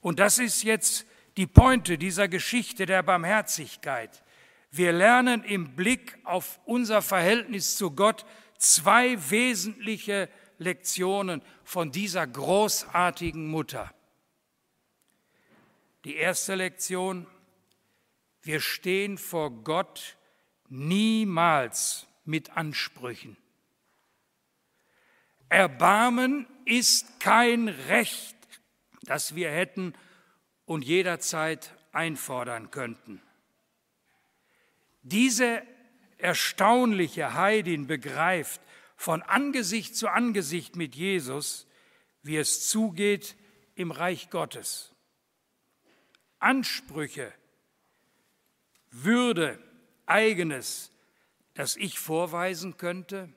Und 0.00 0.18
das 0.18 0.38
ist 0.38 0.62
jetzt 0.62 1.06
die 1.36 1.46
Pointe 1.46 1.98
dieser 1.98 2.28
Geschichte 2.28 2.86
der 2.86 3.02
Barmherzigkeit. 3.02 4.22
Wir 4.70 4.92
lernen 4.92 5.44
im 5.44 5.76
Blick 5.76 6.18
auf 6.24 6.58
unser 6.64 7.02
Verhältnis 7.02 7.76
zu 7.76 7.90
Gott 7.90 8.24
zwei 8.58 9.18
wesentliche 9.30 10.28
Lektionen 10.58 11.42
von 11.64 11.92
dieser 11.92 12.26
großartigen 12.26 13.46
Mutter. 13.46 13.92
Die 16.04 16.16
erste 16.16 16.54
Lektion, 16.54 17.26
wir 18.42 18.60
stehen 18.60 19.16
vor 19.16 19.50
Gott 19.50 20.16
niemals 20.68 22.06
mit 22.24 22.56
Ansprüchen. 22.56 23.36
Erbarmen 25.48 26.46
ist 26.66 27.20
kein 27.20 27.68
Recht, 27.68 28.36
das 29.02 29.34
wir 29.34 29.50
hätten 29.50 29.94
und 30.66 30.84
jederzeit 30.84 31.74
einfordern 31.92 32.70
könnten. 32.70 33.22
Diese 35.02 35.62
erstaunliche 36.18 37.34
Heidin 37.34 37.86
begreift 37.86 38.60
von 38.96 39.22
Angesicht 39.22 39.96
zu 39.96 40.08
Angesicht 40.08 40.76
mit 40.76 40.94
Jesus, 40.94 41.66
wie 42.22 42.36
es 42.36 42.68
zugeht 42.68 43.36
im 43.74 43.90
Reich 43.90 44.30
Gottes. 44.30 44.93
Ansprüche, 46.44 47.32
Würde, 48.90 49.58
eigenes, 50.06 50.92
das 51.54 51.76
ich 51.76 51.98
vorweisen 51.98 52.76
könnte? 52.76 53.32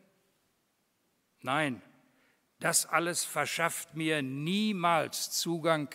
Nein, 1.42 1.82
das 2.60 2.86
alles 2.86 3.24
verschafft 3.24 3.96
mir 3.96 4.22
niemals 4.22 5.32
Zugang 5.32 5.90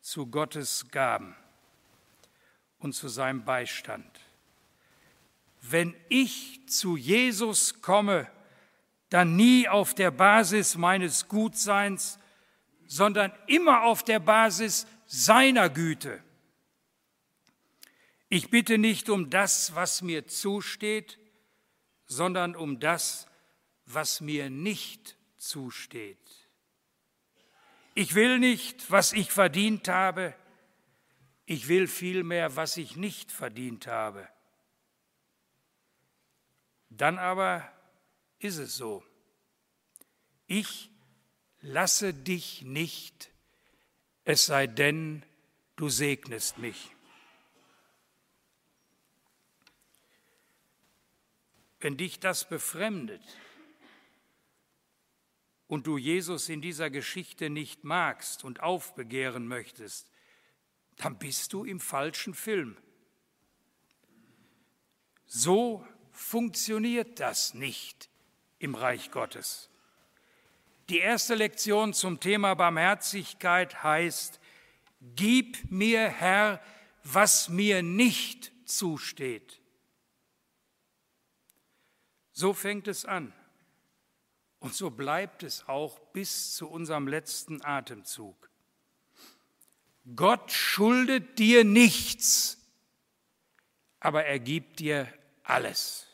zu 0.00 0.26
Gottes 0.26 0.88
Gaben 0.90 1.36
und 2.78 2.94
zu 2.94 3.08
seinem 3.08 3.44
Beistand. 3.44 4.20
Wenn 5.60 5.94
ich 6.08 6.68
zu 6.68 6.96
Jesus 6.96 7.80
komme, 7.80 8.28
dann 9.08 9.36
nie 9.36 9.68
auf 9.68 9.94
der 9.94 10.10
Basis 10.10 10.76
meines 10.76 11.28
Gutseins, 11.28 12.18
sondern 12.86 13.32
immer 13.46 13.82
auf 13.82 14.02
der 14.02 14.18
Basis 14.18 14.86
seiner 15.06 15.68
Güte. 15.68 16.22
Ich 18.32 18.48
bitte 18.48 18.78
nicht 18.78 19.10
um 19.10 19.28
das, 19.28 19.74
was 19.74 20.02
mir 20.02 20.28
zusteht, 20.28 21.18
sondern 22.06 22.54
um 22.54 22.78
das, 22.78 23.26
was 23.86 24.20
mir 24.20 24.50
nicht 24.50 25.16
zusteht. 25.36 26.48
Ich 27.94 28.14
will 28.14 28.38
nicht, 28.38 28.88
was 28.88 29.12
ich 29.12 29.32
verdient 29.32 29.88
habe, 29.88 30.32
ich 31.44 31.66
will 31.66 31.88
vielmehr, 31.88 32.54
was 32.54 32.76
ich 32.76 32.94
nicht 32.94 33.32
verdient 33.32 33.88
habe. 33.88 34.28
Dann 36.88 37.18
aber 37.18 37.68
ist 38.38 38.58
es 38.58 38.76
so. 38.76 39.04
Ich 40.46 40.88
lasse 41.62 42.14
dich 42.14 42.62
nicht, 42.62 43.32
es 44.24 44.46
sei 44.46 44.68
denn, 44.68 45.24
du 45.74 45.88
segnest 45.88 46.58
mich. 46.58 46.94
Wenn 51.80 51.96
dich 51.96 52.20
das 52.20 52.48
befremdet 52.48 53.22
und 55.66 55.86
du 55.86 55.96
Jesus 55.96 56.48
in 56.48 56.60
dieser 56.60 56.90
Geschichte 56.90 57.48
nicht 57.48 57.84
magst 57.84 58.44
und 58.44 58.60
aufbegehren 58.60 59.48
möchtest, 59.48 60.10
dann 60.96 61.18
bist 61.18 61.52
du 61.52 61.64
im 61.64 61.80
falschen 61.80 62.34
Film. 62.34 62.76
So 65.26 65.86
funktioniert 66.12 67.20
das 67.20 67.54
nicht 67.54 68.10
im 68.58 68.74
Reich 68.74 69.10
Gottes. 69.10 69.70
Die 70.90 70.98
erste 70.98 71.34
Lektion 71.34 71.94
zum 71.94 72.20
Thema 72.20 72.54
Barmherzigkeit 72.54 73.82
heißt, 73.82 74.40
Gib 75.14 75.70
mir, 75.70 76.08
Herr, 76.08 76.60
was 77.04 77.48
mir 77.48 77.82
nicht 77.82 78.52
zusteht. 78.66 79.59
So 82.40 82.54
fängt 82.54 82.88
es 82.88 83.04
an. 83.04 83.34
Und 84.60 84.72
so 84.72 84.88
bleibt 84.88 85.42
es 85.42 85.68
auch 85.68 85.98
bis 86.14 86.54
zu 86.54 86.70
unserem 86.70 87.06
letzten 87.06 87.62
Atemzug. 87.62 88.48
Gott 90.16 90.50
schuldet 90.50 91.38
dir 91.38 91.64
nichts, 91.64 92.56
aber 93.98 94.24
er 94.24 94.38
gibt 94.38 94.78
dir 94.78 95.06
alles. 95.42 96.06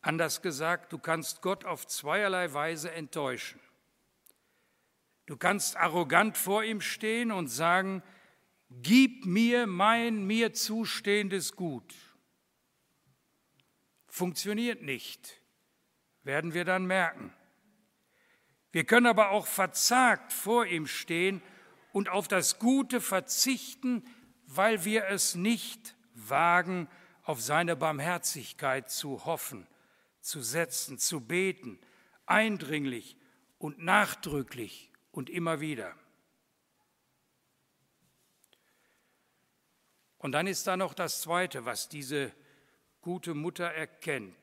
Anders 0.00 0.40
gesagt, 0.40 0.92
du 0.92 0.98
kannst 0.98 1.42
Gott 1.42 1.64
auf 1.64 1.88
zweierlei 1.88 2.52
Weise 2.54 2.92
enttäuschen. 2.92 3.58
Du 5.26 5.36
kannst 5.36 5.76
arrogant 5.76 6.38
vor 6.38 6.62
ihm 6.62 6.80
stehen 6.80 7.32
und 7.32 7.48
sagen, 7.48 8.04
gib 8.70 9.24
mir 9.26 9.66
mein 9.66 10.26
mir 10.26 10.52
zustehendes 10.52 11.56
Gut. 11.56 11.94
Funktioniert 14.06 14.82
nicht, 14.82 15.40
werden 16.22 16.54
wir 16.54 16.64
dann 16.64 16.86
merken. 16.86 17.32
Wir 18.70 18.84
können 18.84 19.06
aber 19.06 19.30
auch 19.30 19.46
verzagt 19.46 20.32
vor 20.32 20.66
ihm 20.66 20.86
stehen 20.86 21.42
und 21.92 22.08
auf 22.08 22.28
das 22.28 22.58
Gute 22.58 23.00
verzichten, 23.00 24.04
weil 24.46 24.84
wir 24.84 25.06
es 25.06 25.34
nicht 25.34 25.96
wagen, 26.14 26.88
auf 27.22 27.40
seine 27.40 27.76
Barmherzigkeit 27.76 28.90
zu 28.90 29.24
hoffen, 29.24 29.66
zu 30.20 30.40
setzen, 30.42 30.98
zu 30.98 31.20
beten, 31.20 31.78
eindringlich 32.26 33.16
und 33.58 33.78
nachdrücklich 33.78 34.92
und 35.10 35.30
immer 35.30 35.60
wieder. 35.60 35.94
Und 40.18 40.32
dann 40.32 40.46
ist 40.46 40.66
da 40.66 40.76
noch 40.76 40.94
das 40.94 41.22
Zweite, 41.22 41.64
was 41.64 41.88
diese 41.88 42.32
gute 43.00 43.34
Mutter 43.34 43.66
erkennt. 43.66 44.36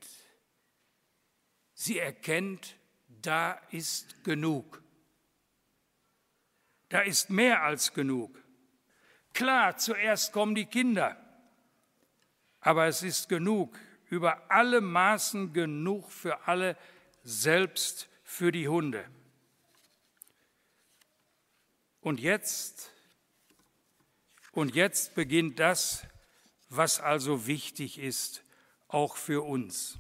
Sie 1.74 2.00
erkennt, 2.00 2.78
da 3.08 3.54
ist 3.72 4.24
genug. 4.24 4.82
Da 6.90 7.02
ist 7.02 7.30
mehr 7.30 7.64
als 7.64 7.94
genug. 7.94 8.42
Klar, 9.34 9.76
zuerst 9.76 10.32
kommen 10.32 10.56
die 10.56 10.66
Kinder, 10.66 11.18
aber 12.62 12.88
es 12.88 13.04
ist 13.04 13.28
genug, 13.28 13.78
über 14.10 14.50
alle 14.50 14.80
Maßen 14.80 15.52
genug 15.52 16.10
für 16.10 16.48
alle, 16.48 16.78
selbst 17.24 18.08
für 18.24 18.54
die 18.54 18.70
Hunde. 18.70 19.06
Und 22.00 22.22
jetzt 22.22 22.95
und 24.56 24.74
jetzt 24.74 25.14
beginnt 25.14 25.60
das, 25.60 26.08
was 26.70 27.00
also 27.00 27.46
wichtig 27.46 28.00
ist, 28.00 28.44
auch 28.88 29.18
für 29.18 29.46
uns. 29.46 30.00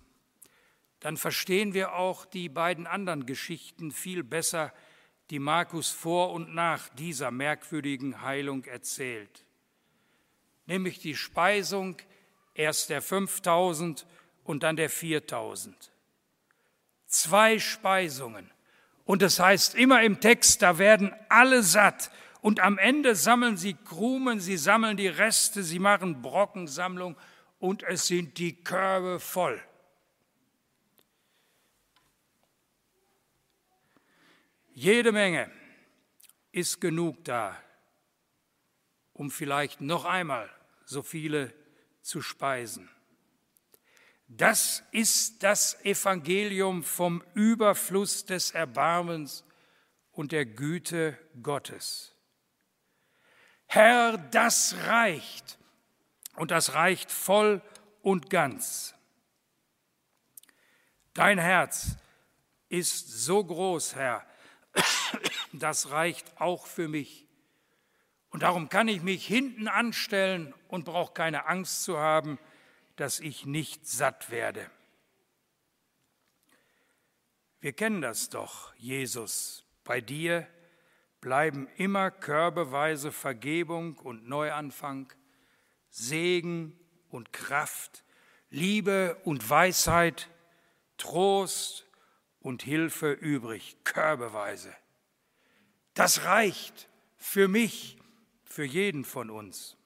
Dann 1.02 1.18
verstehen 1.18 1.74
wir 1.74 1.94
auch 1.94 2.26
die 2.26 2.50
beiden 2.50 2.88
anderen 2.88 3.26
Geschichten 3.26 3.92
viel 3.92 4.24
besser, 4.24 4.74
die 5.30 5.40
Markus 5.40 5.90
vor 5.90 6.32
und 6.32 6.56
nach 6.56 6.90
dieser 6.90 7.30
merkwürdigen 7.32 8.22
Heilung 8.22 8.64
erzählt. 8.64 9.46
nämlich 10.68 10.98
die 10.98 11.16
Speisung 11.16 11.98
erst 12.56 12.90
der 12.90 13.02
5000 13.02 14.08
und 14.44 14.64
dann 14.64 14.76
der 14.76 14.90
4000. 14.90 15.92
Zwei 17.06 17.60
Speisungen. 17.60 18.50
Und 19.04 19.22
es 19.22 19.36
das 19.36 19.46
heißt 19.46 19.76
immer 19.76 20.02
im 20.02 20.20
Text, 20.20 20.64
da 20.64 20.80
werden 20.80 21.14
alle 21.30 21.62
satt. 21.62 22.10
Und 22.46 22.60
am 22.60 22.78
Ende 22.78 23.16
sammeln 23.16 23.58
sie 23.58 23.74
Krumen, 23.74 24.40
sie 24.40 24.58
sammeln 24.58 24.98
die 24.98 25.08
Reste, 25.08 25.64
sie 25.64 25.80
machen 25.80 26.22
Brockensammlung 26.22 27.18
und 27.58 27.82
es 27.82 28.06
sind 28.06 28.38
die 28.38 28.64
Körbe 28.64 29.20
voll. 29.20 29.60
Jede 34.76 35.12
Menge 35.12 35.50
ist 36.52 36.80
genug 36.80 37.24
da, 37.24 37.60
um 39.14 39.32
vielleicht 39.32 39.82
noch 39.82 40.06
einmal 40.06 40.48
so 40.86 41.02
viele 41.02 41.52
zu 42.04 42.22
speisen. 42.22 42.92
Das 44.28 44.84
ist 44.92 45.42
das 45.42 45.84
Evangelium 45.84 46.84
vom 46.84 47.24
Überfluss 47.34 48.24
des 48.24 48.52
Erbarmens 48.52 49.44
und 50.12 50.32
der 50.32 50.46
Güte 50.46 51.18
Gottes. 51.42 52.15
Herr, 53.68 54.18
das 54.18 54.76
reicht 54.86 55.58
und 56.36 56.52
das 56.52 56.74
reicht 56.74 57.12
voll 57.12 57.62
und 58.02 58.30
ganz. 58.30 58.94
Dein 61.14 61.38
Herz 61.38 61.98
ist 62.70 63.08
so 63.10 63.44
groß, 63.44 63.96
Herr, 63.96 64.26
das 65.54 65.92
reicht 65.92 66.40
auch 66.40 66.68
für 66.68 66.88
mich. 66.88 67.26
Und 68.30 68.44
darum 68.44 68.68
kann 68.68 68.90
ich 68.90 69.02
mich 69.02 69.26
hinten 69.26 69.70
anstellen 69.70 70.54
und 70.68 70.84
brauche 70.84 71.14
keine 71.14 71.46
Angst 71.46 71.84
zu 71.84 71.98
haben, 71.98 72.38
dass 72.98 73.22
ich 73.22 73.46
nicht 73.46 73.88
satt 73.88 74.30
werde. 74.30 74.70
Wir 77.62 77.74
kennen 77.74 78.02
das 78.02 78.30
doch, 78.30 78.76
Jesus. 78.76 79.64
Bei 79.86 80.02
dir 80.02 80.48
bleiben 81.26 81.68
immer 81.78 82.12
körbeweise 82.12 83.12
Vergebung 83.12 83.98
und 83.98 84.28
Neuanfang, 84.28 85.12
Segen 85.90 86.80
und 87.10 87.34
Kraft, 87.34 88.04
Liebe 88.52 89.20
und 89.24 89.50
Weisheit, 89.50 90.30
Trost 90.98 91.88
und 92.42 92.62
Hilfe 92.62 93.12
übrig, 93.12 93.76
körbeweise. 93.84 94.72
Das 95.96 96.26
reicht 96.26 96.90
für 97.18 97.48
mich, 97.48 97.98
für 98.44 98.64
jeden 98.64 99.04
von 99.04 99.32
uns. 99.32 99.78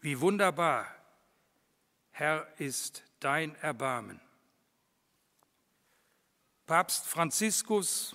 Wie 0.00 0.20
wunderbar, 0.20 0.86
Herr, 2.12 2.46
ist 2.60 3.02
dein 3.18 3.56
Erbarmen. 3.56 4.20
Papst 6.66 7.08
Franziskus, 7.08 8.14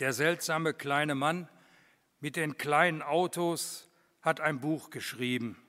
der 0.00 0.12
seltsame 0.12 0.74
kleine 0.74 1.14
Mann 1.14 1.48
mit 2.20 2.36
den 2.36 2.56
kleinen 2.56 3.02
Autos, 3.02 3.90
hat 4.22 4.40
ein 4.40 4.60
Buch 4.60 4.88
geschrieben. 4.88 5.62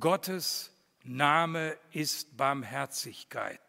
Gottes 0.00 0.72
Name 1.04 1.76
ist 1.92 2.36
Barmherzigkeit. 2.36 3.60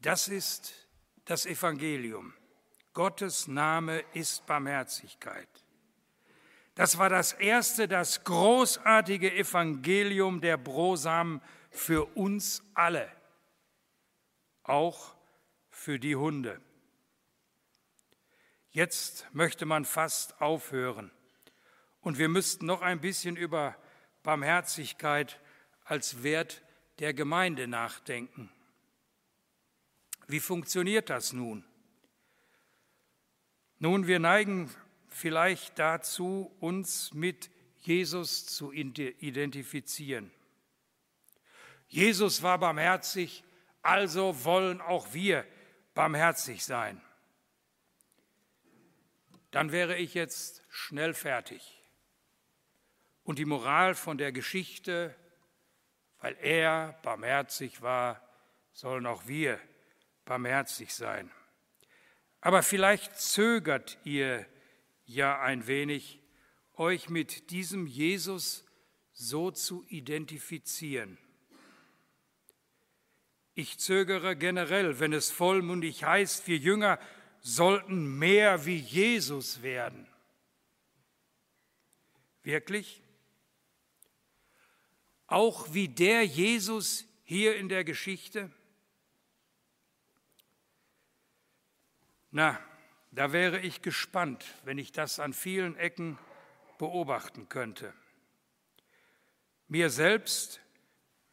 Das 0.00 0.28
ist 0.28 0.74
das 1.24 1.46
Evangelium. 1.46 2.34
Gottes 2.94 3.48
Name 3.48 4.00
ist 4.12 4.46
Barmherzigkeit. 4.46 5.48
Das 6.74 6.98
war 6.98 7.08
das 7.08 7.32
erste, 7.32 7.86
das 7.86 8.24
großartige 8.24 9.32
Evangelium 9.34 10.40
der 10.40 10.56
Brosamen 10.56 11.40
für 11.70 12.04
uns 12.16 12.62
alle, 12.74 13.10
auch 14.64 15.14
für 15.70 15.98
die 15.98 16.16
Hunde. 16.16 16.60
Jetzt 18.70 19.26
möchte 19.32 19.66
man 19.66 19.84
fast 19.84 20.40
aufhören 20.40 21.12
und 22.00 22.18
wir 22.18 22.28
müssten 22.28 22.66
noch 22.66 22.82
ein 22.82 23.00
bisschen 23.00 23.36
über 23.36 23.76
Barmherzigkeit 24.22 25.40
als 25.84 26.22
Wert 26.22 26.62
der 26.98 27.14
Gemeinde 27.14 27.68
nachdenken. 27.68 28.50
Wie 30.26 30.40
funktioniert 30.40 31.10
das 31.10 31.32
nun? 31.32 31.64
Nun, 33.78 34.06
wir 34.06 34.18
neigen 34.18 34.70
vielleicht 35.08 35.78
dazu, 35.78 36.50
uns 36.60 37.12
mit 37.12 37.50
Jesus 37.78 38.46
zu 38.46 38.72
identifizieren. 38.72 40.30
Jesus 41.88 42.42
war 42.42 42.58
barmherzig, 42.58 43.43
also 43.84 44.44
wollen 44.44 44.80
auch 44.80 45.12
wir 45.12 45.46
barmherzig 45.92 46.64
sein. 46.64 47.00
Dann 49.50 49.72
wäre 49.72 49.96
ich 49.96 50.14
jetzt 50.14 50.64
schnell 50.68 51.14
fertig. 51.14 51.82
Und 53.22 53.38
die 53.38 53.44
Moral 53.44 53.94
von 53.94 54.18
der 54.18 54.32
Geschichte, 54.32 55.14
weil 56.18 56.36
er 56.40 56.98
barmherzig 57.02 57.82
war, 57.82 58.20
sollen 58.72 59.06
auch 59.06 59.26
wir 59.26 59.60
barmherzig 60.24 60.94
sein. 60.94 61.30
Aber 62.40 62.62
vielleicht 62.62 63.18
zögert 63.18 63.98
ihr 64.04 64.46
ja 65.04 65.40
ein 65.40 65.66
wenig, 65.66 66.20
euch 66.74 67.08
mit 67.10 67.50
diesem 67.50 67.86
Jesus 67.86 68.64
so 69.12 69.50
zu 69.50 69.84
identifizieren. 69.88 71.18
Ich 73.54 73.78
zögere 73.78 74.36
generell, 74.36 74.98
wenn 74.98 75.12
es 75.12 75.30
vollmundig 75.30 76.04
heißt, 76.04 76.48
wir 76.48 76.56
Jünger 76.56 76.98
sollten 77.40 78.18
mehr 78.18 78.66
wie 78.66 78.78
Jesus 78.78 79.62
werden. 79.62 80.08
Wirklich? 82.42 83.00
Auch 85.26 85.72
wie 85.72 85.88
der 85.88 86.24
Jesus 86.24 87.06
hier 87.22 87.56
in 87.56 87.68
der 87.68 87.84
Geschichte? 87.84 88.50
Na, 92.30 92.58
da 93.12 93.32
wäre 93.32 93.60
ich 93.60 93.80
gespannt, 93.80 94.44
wenn 94.64 94.78
ich 94.78 94.90
das 94.90 95.20
an 95.20 95.32
vielen 95.32 95.76
Ecken 95.76 96.18
beobachten 96.78 97.48
könnte. 97.48 97.94
Mir 99.68 99.88
selbst 99.88 100.60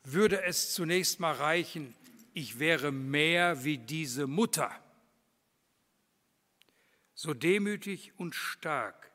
würde 0.04 0.44
es 0.44 0.74
zunächst 0.74 1.20
mal 1.20 1.34
reichen, 1.34 1.96
ich 2.34 2.60
wäre 2.60 2.92
mehr 2.92 3.64
wie 3.64 3.78
diese 3.78 4.28
Mutter, 4.28 4.72
so 7.14 7.34
demütig 7.34 8.14
und 8.18 8.36
stark, 8.36 9.12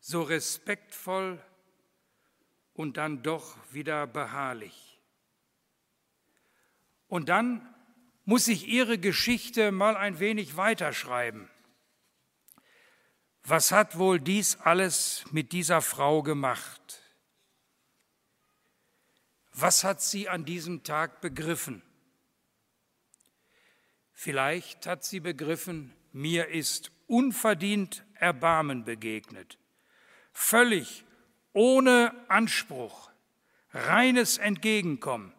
so 0.00 0.22
respektvoll 0.22 1.44
und 2.74 2.96
dann 2.96 3.22
doch 3.22 3.56
wieder 3.72 4.06
beharrlich. 4.06 5.00
Und 7.08 7.28
dann 7.28 7.74
muss 8.24 8.48
ich 8.48 8.68
ihre 8.68 8.98
Geschichte 8.98 9.72
mal 9.72 9.96
ein 9.96 10.18
wenig 10.18 10.56
weiterschreiben. 10.56 11.50
Was 13.44 13.72
hat 13.72 13.98
wohl 13.98 14.20
dies 14.20 14.56
alles 14.60 15.24
mit 15.32 15.52
dieser 15.52 15.82
Frau 15.82 16.22
gemacht? 16.22 17.01
Was 19.54 19.84
hat 19.84 20.00
sie 20.02 20.28
an 20.28 20.44
diesem 20.44 20.82
Tag 20.82 21.20
begriffen? 21.20 21.82
Vielleicht 24.12 24.86
hat 24.86 25.04
sie 25.04 25.20
begriffen, 25.20 25.92
mir 26.12 26.48
ist 26.48 26.90
unverdient 27.06 28.04
Erbarmen 28.14 28.84
begegnet, 28.84 29.58
völlig 30.32 31.04
ohne 31.52 32.14
Anspruch, 32.28 33.10
reines 33.72 34.38
Entgegenkommen. 34.38 35.34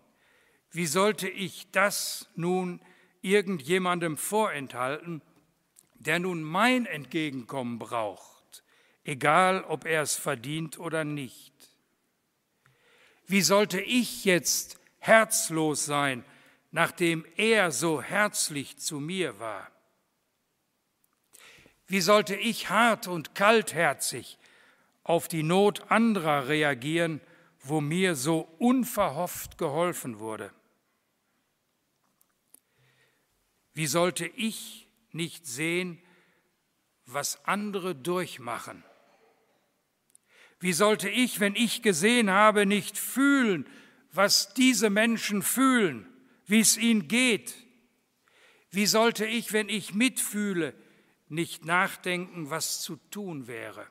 Wie 0.70 0.86
sollte 0.86 1.30
ich 1.30 1.72
das 1.72 2.30
nun 2.36 2.82
irgendjemandem 3.22 4.18
vorenthalten, 4.18 5.22
der 5.96 6.20
nun 6.20 6.44
mein 6.44 6.86
Entgegenkommen 6.86 7.80
braucht, 7.80 8.64
egal 9.04 9.64
ob 9.64 9.86
er 9.86 10.02
es 10.02 10.16
verdient 10.16 10.78
oder 10.78 11.04
nicht? 11.04 11.73
Wie 13.28 13.42
sollte 13.42 13.80
ich 13.80 14.26
jetzt 14.26 14.78
herzlos 15.00 15.86
sein, 15.86 16.26
nachdem 16.72 17.26
er 17.38 17.72
so 17.72 18.02
herzlich 18.02 18.78
zu 18.78 19.00
mir 19.00 19.40
war? 19.40 19.70
Wie 21.88 22.02
sollte 22.02 22.36
ich 22.36 22.70
hart 22.70 23.08
und 23.08 23.36
kaltherzig 23.36 24.38
auf 25.04 25.28
die 25.28 25.44
Not 25.44 25.92
anderer 25.92 26.48
reagieren, 26.48 27.22
wo 27.60 27.82
mir 27.82 28.16
so 28.16 28.48
unverhofft 28.60 29.58
geholfen 29.58 30.20
wurde? 30.20 30.52
Wie 33.74 33.88
sollte 33.88 34.28
ich 34.28 34.88
nicht 35.12 35.46
sehen, 35.46 36.02
was 37.06 37.44
andere 37.46 37.96
durchmachen? 37.96 38.84
Wie 40.64 40.72
sollte 40.72 41.10
ich, 41.10 41.42
wenn 41.42 41.58
ich 41.58 41.82
gesehen 41.82 42.30
habe, 42.30 42.66
nicht 42.66 42.98
fühlen, 42.98 43.68
was 44.14 44.54
diese 44.54 44.90
Menschen 44.90 45.42
fühlen, 45.42 46.08
wie 46.46 46.62
es 46.62 46.78
ihnen 46.78 47.10
geht? 47.10 47.54
Wie 48.72 48.86
sollte 48.86 49.26
ich, 49.26 49.52
wenn 49.52 49.68
ich 49.68 49.94
mitfühle, 49.94 50.74
nicht 51.28 51.66
nachdenken, 51.66 52.50
was 52.50 52.82
zu 52.82 52.96
tun 53.12 53.48
wäre? 53.48 53.86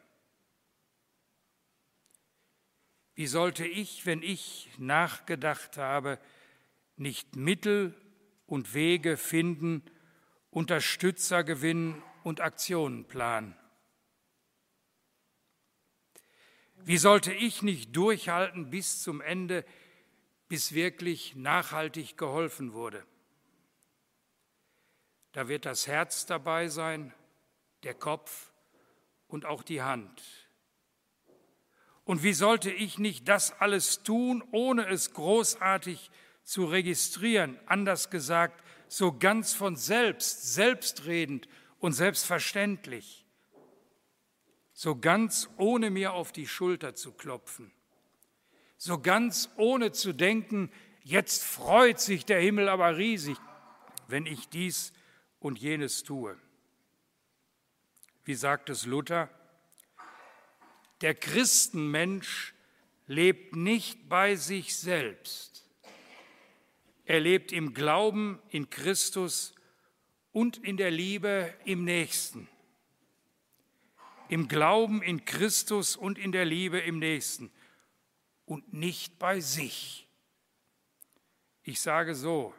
Wie 3.17 3.27
sollte 3.27 3.67
ich, 3.67 4.07
wenn 4.07 4.23
ich 4.23 4.71
nachgedacht 4.79 5.77
habe, 5.77 6.19
nicht 6.97 7.37
Mittel 7.37 7.95
und 8.47 8.73
Wege 8.73 9.19
finden, 9.19 9.83
Unterstützer 10.49 11.45
gewinnen 11.45 12.03
und 12.23 12.41
Aktionen 12.41 13.05
planen? 13.05 13.55
Wie 16.85 16.99
sollte 16.99 17.33
ich 17.33 17.63
nicht 17.63 17.95
durchhalten 17.95 18.71
bis 18.71 19.03
zum 19.03 19.21
Ende, 19.21 19.65
bis 20.49 20.73
wirklich 20.73 21.37
nachhaltig 21.37 22.17
geholfen 22.17 22.73
wurde? 22.73 23.07
Da 25.33 25.49
wird 25.49 25.65
das 25.65 25.87
Herz 25.87 26.27
dabei 26.27 26.69
sein, 26.69 27.15
der 27.85 27.95
Kopf 27.95 28.53
und 29.29 29.47
auch 29.47 29.63
die 29.63 29.83
Hand. 29.83 30.23
Und 32.05 32.23
wie 32.23 32.33
sollte 32.33 32.71
ich 32.71 32.99
nicht 32.99 33.29
das 33.29 33.53
alles 33.61 34.03
tun, 34.03 34.43
ohne 34.51 34.89
es 34.89 35.13
großartig 35.13 36.11
zu 36.43 36.65
registrieren, 36.65 37.59
anders 37.67 38.11
gesagt, 38.11 38.63
so 38.89 39.17
ganz 39.17 39.55
von 39.55 39.77
selbst, 39.77 40.53
selbstredend 40.53 41.49
und 41.79 41.93
selbstverständlich, 41.93 43.22
so 44.73 44.97
ganz 44.97 45.49
ohne 45.57 45.91
mir 45.91 46.13
auf 46.13 46.33
die 46.33 46.47
Schulter 46.47 46.95
zu 46.95 47.13
klopfen, 47.13 47.73
so 48.77 48.99
ganz 48.99 49.51
ohne 49.57 49.93
zu 49.93 50.13
denken, 50.13 50.71
jetzt 51.03 51.45
freut 51.45 52.01
sich 52.01 52.25
der 52.25 52.41
Himmel 52.41 52.69
aber 52.69 52.97
riesig, 52.97 53.37
wenn 54.09 54.27
ich 54.27 54.49
dies 54.49 54.93
und 55.39 55.59
jenes 55.59 56.03
tue. 56.03 56.37
Wie 58.25 58.35
sagt 58.35 58.71
es 58.71 58.87
Luther? 58.87 59.29
Der 61.01 61.15
Christenmensch 61.15 62.55
lebt 63.07 63.57
nicht 63.57 64.09
bei 64.09 64.37
sich 64.37 64.77
selbst. 64.77 65.69
Er 67.05 67.21
lebt 67.21 67.51
im 67.51 67.75
Glauben 67.75 68.41
in 68.51 68.71
Christus 68.71 69.55
und 70.31 70.59
in 70.59 70.77
der 70.77 70.91
Liebe 70.91 71.53
im 71.65 71.85
Nächsten. 71.85 72.49
Im 74.33 74.49
Glauben 74.49 75.03
in 75.03 75.27
Christus 75.27 75.95
und 75.95 76.19
in 76.19 76.33
der 76.33 76.47
Liebe 76.47 76.79
im 76.79 76.99
Nächsten 76.99 77.53
und 78.47 78.73
nicht 78.73 79.19
bei 79.19 79.41
sich. 79.41 80.09
Ich 81.63 81.83
sage 81.83 82.15
so, 82.15 82.55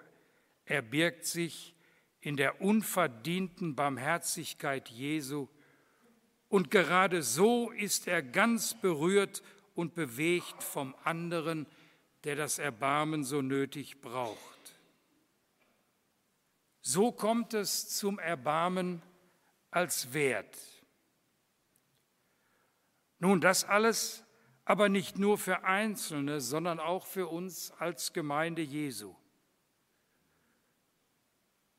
er 0.66 0.84
birgt 0.84 1.26
sich 1.26 1.74
in 2.20 2.38
der 2.38 2.62
unverdienten 2.62 3.74
Barmherzigkeit 3.74 4.88
Jesu 4.88 5.48
und 6.48 6.70
gerade 6.70 7.24
so 7.24 7.72
ist 7.72 8.08
er 8.08 8.22
ganz 8.22 8.80
berührt 8.80 9.42
und 9.74 9.96
bewegt 9.96 10.62
vom 10.62 10.94
anderen, 11.04 11.66
der 12.24 12.36
das 12.36 12.60
Erbarmen 12.60 13.24
so 13.24 13.42
nötig 13.42 14.00
braucht. 14.00 14.76
So 16.82 17.12
kommt 17.12 17.56
es 17.56 17.90
zum 17.98 18.20
Erbarmen 18.20 19.02
als 19.72 20.14
Wert. 20.14 20.56
Nun, 23.24 23.40
das 23.40 23.64
alles 23.64 24.26
aber 24.66 24.90
nicht 24.90 25.18
nur 25.18 25.38
für 25.38 25.64
Einzelne, 25.64 26.42
sondern 26.42 26.82
auch 26.82 27.06
für 27.06 27.30
uns 27.30 27.72
als 27.80 28.12
Gemeinde 28.12 28.62
Jesu. 28.62 29.16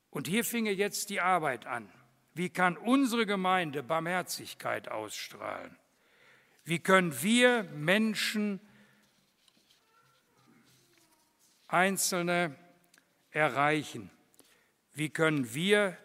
Und 0.08 0.26
hier 0.26 0.42
finge 0.42 0.70
jetzt 0.70 1.10
die 1.10 1.20
Arbeit 1.20 1.66
an. 1.66 1.92
Wie 2.32 2.48
kann 2.48 2.78
unsere 2.78 3.26
Gemeinde 3.26 3.82
Barmherzigkeit 3.82 4.88
ausstrahlen? 4.88 5.76
Wie 6.64 6.78
können 6.78 7.22
wir 7.22 7.64
Menschen, 7.64 8.58
Einzelne 11.66 12.56
erreichen? 13.32 14.10
Wie 14.94 15.10
können 15.10 15.52
wir 15.52 15.98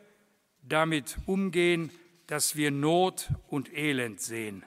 damit 0.63 1.17
umgehen, 1.27 1.91
dass 2.27 2.57
wir 2.57 2.71
Not 2.71 3.29
und 3.47 3.71
Elend 3.73 4.19
sehen? 4.19 4.65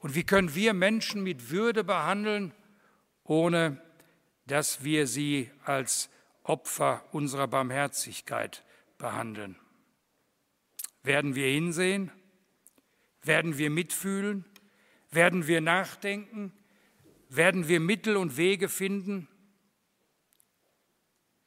Und 0.00 0.14
wie 0.14 0.24
können 0.24 0.54
wir 0.54 0.74
Menschen 0.74 1.22
mit 1.22 1.50
Würde 1.50 1.84
behandeln, 1.84 2.52
ohne 3.22 3.80
dass 4.46 4.82
wir 4.82 5.06
sie 5.06 5.50
als 5.64 6.10
Opfer 6.42 7.04
unserer 7.12 7.46
Barmherzigkeit 7.46 8.64
behandeln. 8.98 9.56
Werden 11.04 11.36
wir 11.36 11.46
hinsehen? 11.46 12.10
Werden 13.22 13.58
wir 13.58 13.70
mitfühlen? 13.70 14.44
Werden 15.10 15.46
wir 15.46 15.60
nachdenken? 15.60 16.52
Werden 17.28 17.68
wir 17.68 17.78
Mittel 17.78 18.16
und 18.16 18.36
Wege 18.36 18.68
finden? 18.68 19.28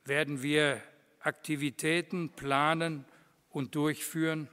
Werden 0.05 0.41
wir 0.41 0.81
Aktivitäten 1.19 2.29
planen 2.29 3.05
und 3.49 3.75
durchführen? 3.75 4.47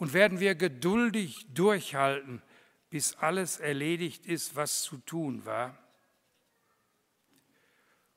Und 0.00 0.14
werden 0.14 0.40
wir 0.40 0.54
geduldig 0.54 1.46
durchhalten, 1.52 2.40
bis 2.88 3.16
alles 3.16 3.60
erledigt 3.60 4.24
ist, 4.24 4.56
was 4.56 4.80
zu 4.80 4.96
tun 4.96 5.44
war? 5.44 5.76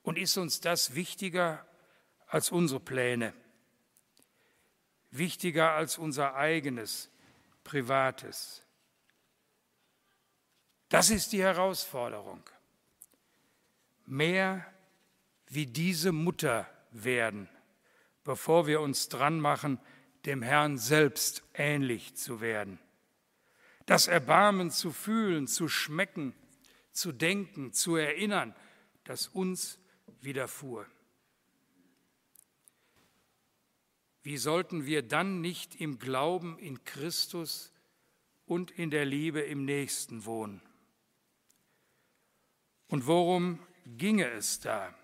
Und 0.02 0.18
ist 0.18 0.38
uns 0.38 0.62
das 0.62 0.96
wichtiger 0.96 1.68
als 2.26 2.52
unsere 2.52 2.80
Pläne, 2.80 3.34
wichtiger 5.12 5.74
als 5.74 5.98
unser 5.98 6.36
eigenes 6.36 7.10
Privates? 7.66 8.64
Das 10.88 11.10
ist 11.10 11.34
die 11.34 11.44
Herausforderung. 11.44 12.50
Mehr 14.06 14.66
wie 15.48 15.66
diese 15.66 16.14
Mutter 16.14 16.66
werden, 16.92 17.50
bevor 18.24 18.68
wir 18.68 18.80
uns 18.80 19.10
dran 19.10 19.38
machen, 19.38 19.82
dem 20.26 20.42
Herrn 20.42 20.78
selbst 20.78 21.44
ähnlich 21.54 22.16
zu 22.16 22.42
werden. 22.42 22.80
Das 23.86 24.08
Erbarmen 24.08 24.72
zu 24.72 24.92
fühlen, 24.92 25.48
zu 25.48 25.68
schmecken, 25.68 26.34
zu 26.92 27.12
denken, 27.12 27.74
zu 27.74 27.96
erinnern, 27.96 28.56
das 29.04 29.28
uns 29.28 29.80
widerfuhr. 30.22 30.86
Wie 34.22 34.38
sollten 34.38 34.86
wir 34.86 35.02
dann 35.02 35.42
nicht 35.42 35.76
im 35.82 36.00
Glauben 36.00 36.58
in 36.58 36.86
Christus 36.86 37.74
und 38.46 38.72
in 38.72 38.90
der 38.90 39.06
Liebe 39.06 39.42
im 39.42 39.66
Nächsten 39.66 40.24
wohnen? 40.24 40.62
Und 42.88 43.06
worum 43.06 43.60
ginge 43.98 44.30
es 44.32 44.62
da? 44.62 44.96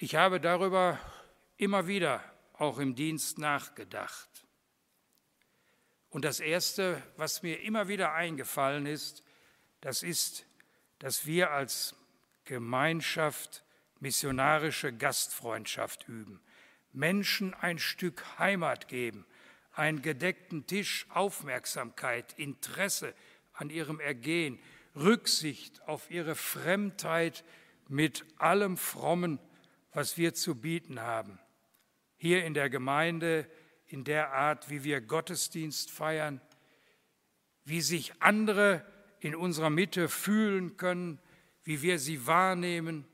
Ich 0.00 0.14
habe 0.14 0.38
darüber 0.38 0.96
immer 1.56 1.88
wieder 1.88 2.22
auch 2.52 2.78
im 2.78 2.94
Dienst 2.94 3.38
nachgedacht. 3.38 4.28
Und 6.08 6.24
das 6.24 6.38
Erste, 6.38 7.02
was 7.16 7.42
mir 7.42 7.62
immer 7.62 7.88
wieder 7.88 8.12
eingefallen 8.12 8.86
ist, 8.86 9.24
das 9.80 10.04
ist, 10.04 10.46
dass 11.00 11.26
wir 11.26 11.50
als 11.50 11.96
Gemeinschaft 12.44 13.64
missionarische 13.98 14.92
Gastfreundschaft 14.92 16.06
üben, 16.06 16.40
Menschen 16.92 17.52
ein 17.54 17.80
Stück 17.80 18.24
Heimat 18.38 18.86
geben, 18.86 19.26
einen 19.72 20.00
gedeckten 20.00 20.64
Tisch, 20.68 21.06
Aufmerksamkeit, 21.10 22.38
Interesse 22.38 23.14
an 23.52 23.68
ihrem 23.68 23.98
Ergehen, 23.98 24.60
Rücksicht 24.94 25.82
auf 25.88 26.08
ihre 26.08 26.36
Fremdheit 26.36 27.42
mit 27.88 28.24
allem 28.38 28.76
Frommen, 28.76 29.40
was 29.92 30.16
wir 30.16 30.34
zu 30.34 30.54
bieten 30.54 31.00
haben. 31.00 31.38
Hier 32.16 32.44
in 32.44 32.54
der 32.54 32.70
Gemeinde, 32.70 33.48
in 33.86 34.04
der 34.04 34.32
Art, 34.32 34.70
wie 34.70 34.84
wir 34.84 35.00
Gottesdienst 35.00 35.90
feiern, 35.90 36.40
wie 37.64 37.80
sich 37.80 38.12
andere 38.20 38.84
in 39.20 39.34
unserer 39.34 39.70
Mitte 39.70 40.08
fühlen 40.08 40.76
können, 40.76 41.18
wie 41.64 41.82
wir 41.82 41.98
sie 41.98 42.26
wahrnehmen 42.26 43.06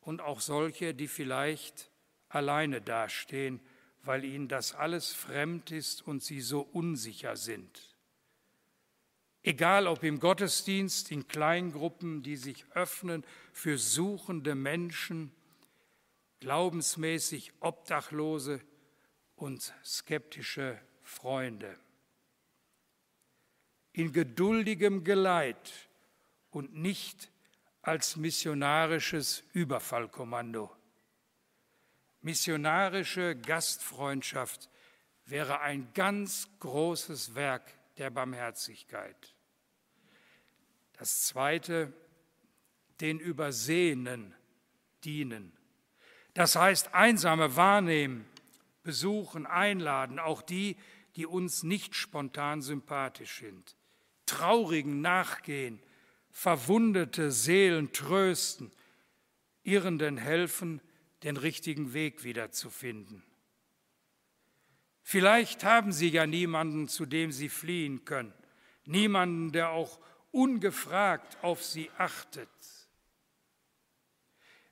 und 0.00 0.20
auch 0.20 0.40
solche, 0.40 0.94
die 0.94 1.08
vielleicht 1.08 1.90
alleine 2.28 2.80
dastehen, 2.80 3.60
weil 4.02 4.24
ihnen 4.24 4.48
das 4.48 4.74
alles 4.74 5.12
fremd 5.12 5.70
ist 5.70 6.06
und 6.06 6.22
sie 6.22 6.40
so 6.40 6.60
unsicher 6.60 7.36
sind. 7.36 7.93
Egal 9.46 9.86
ob 9.86 10.02
im 10.02 10.20
Gottesdienst, 10.20 11.10
in 11.10 11.28
Kleingruppen, 11.28 12.22
die 12.22 12.36
sich 12.36 12.64
öffnen 12.72 13.26
für 13.52 13.76
suchende 13.76 14.54
Menschen, 14.54 15.32
glaubensmäßig 16.40 17.52
Obdachlose 17.60 18.62
und 19.36 19.74
skeptische 19.84 20.80
Freunde. 21.02 21.78
In 23.92 24.14
geduldigem 24.14 25.04
Geleit 25.04 25.90
und 26.50 26.74
nicht 26.74 27.30
als 27.82 28.16
missionarisches 28.16 29.44
Überfallkommando. 29.52 30.74
Missionarische 32.22 33.36
Gastfreundschaft 33.36 34.70
wäre 35.26 35.60
ein 35.60 35.92
ganz 35.92 36.48
großes 36.60 37.34
Werk 37.34 37.74
der 37.98 38.08
Barmherzigkeit. 38.08 39.33
Das 40.94 41.22
zweite, 41.26 41.92
den 43.00 43.18
Übersehenen 43.18 44.34
dienen. 45.04 45.52
Das 46.34 46.56
heißt, 46.56 46.94
Einsame 46.94 47.56
wahrnehmen, 47.56 48.26
besuchen, 48.82 49.46
einladen, 49.46 50.18
auch 50.18 50.42
die, 50.42 50.76
die 51.16 51.26
uns 51.26 51.62
nicht 51.62 51.94
spontan 51.94 52.62
sympathisch 52.62 53.38
sind. 53.38 53.76
Traurigen 54.26 55.00
nachgehen, 55.00 55.80
verwundete 56.30 57.30
Seelen 57.30 57.92
trösten, 57.92 58.72
Irrenden 59.62 60.16
helfen, 60.16 60.80
den 61.22 61.36
richtigen 61.36 61.94
Weg 61.94 62.24
wiederzufinden. 62.24 63.22
Vielleicht 65.02 65.64
haben 65.64 65.92
Sie 65.92 66.08
ja 66.08 66.26
niemanden, 66.26 66.88
zu 66.88 67.06
dem 67.06 67.30
Sie 67.30 67.48
fliehen 67.48 68.04
können, 68.04 68.32
niemanden, 68.84 69.52
der 69.52 69.70
auch 69.70 70.00
ungefragt 70.34 71.38
auf 71.42 71.62
Sie 71.62 71.90
achtet. 71.96 72.48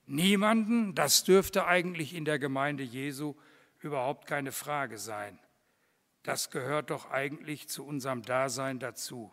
Niemanden, 0.07 0.95
das 0.95 1.25
dürfte 1.25 1.67
eigentlich 1.67 2.15
in 2.15 2.25
der 2.25 2.39
Gemeinde 2.39 2.83
Jesu 2.83 3.37
überhaupt 3.79 4.27
keine 4.27 4.53
Frage 4.53 4.99
sein. 4.99 5.39
Das 6.25 6.51
gehört 6.51 6.91
doch 6.91 7.11
eigentlich 7.11 7.69
zu 7.69 7.87
unserem 7.87 8.23
Dasein 8.23 8.79
dazu. 8.79 9.33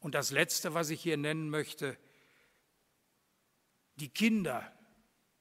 Und 0.00 0.14
das 0.14 0.30
Letzte, 0.30 0.74
was 0.74 0.90
ich 0.90 1.02
hier 1.02 1.16
nennen 1.16 1.50
möchte, 1.50 1.98
die 3.96 4.08
Kinder 4.08 4.72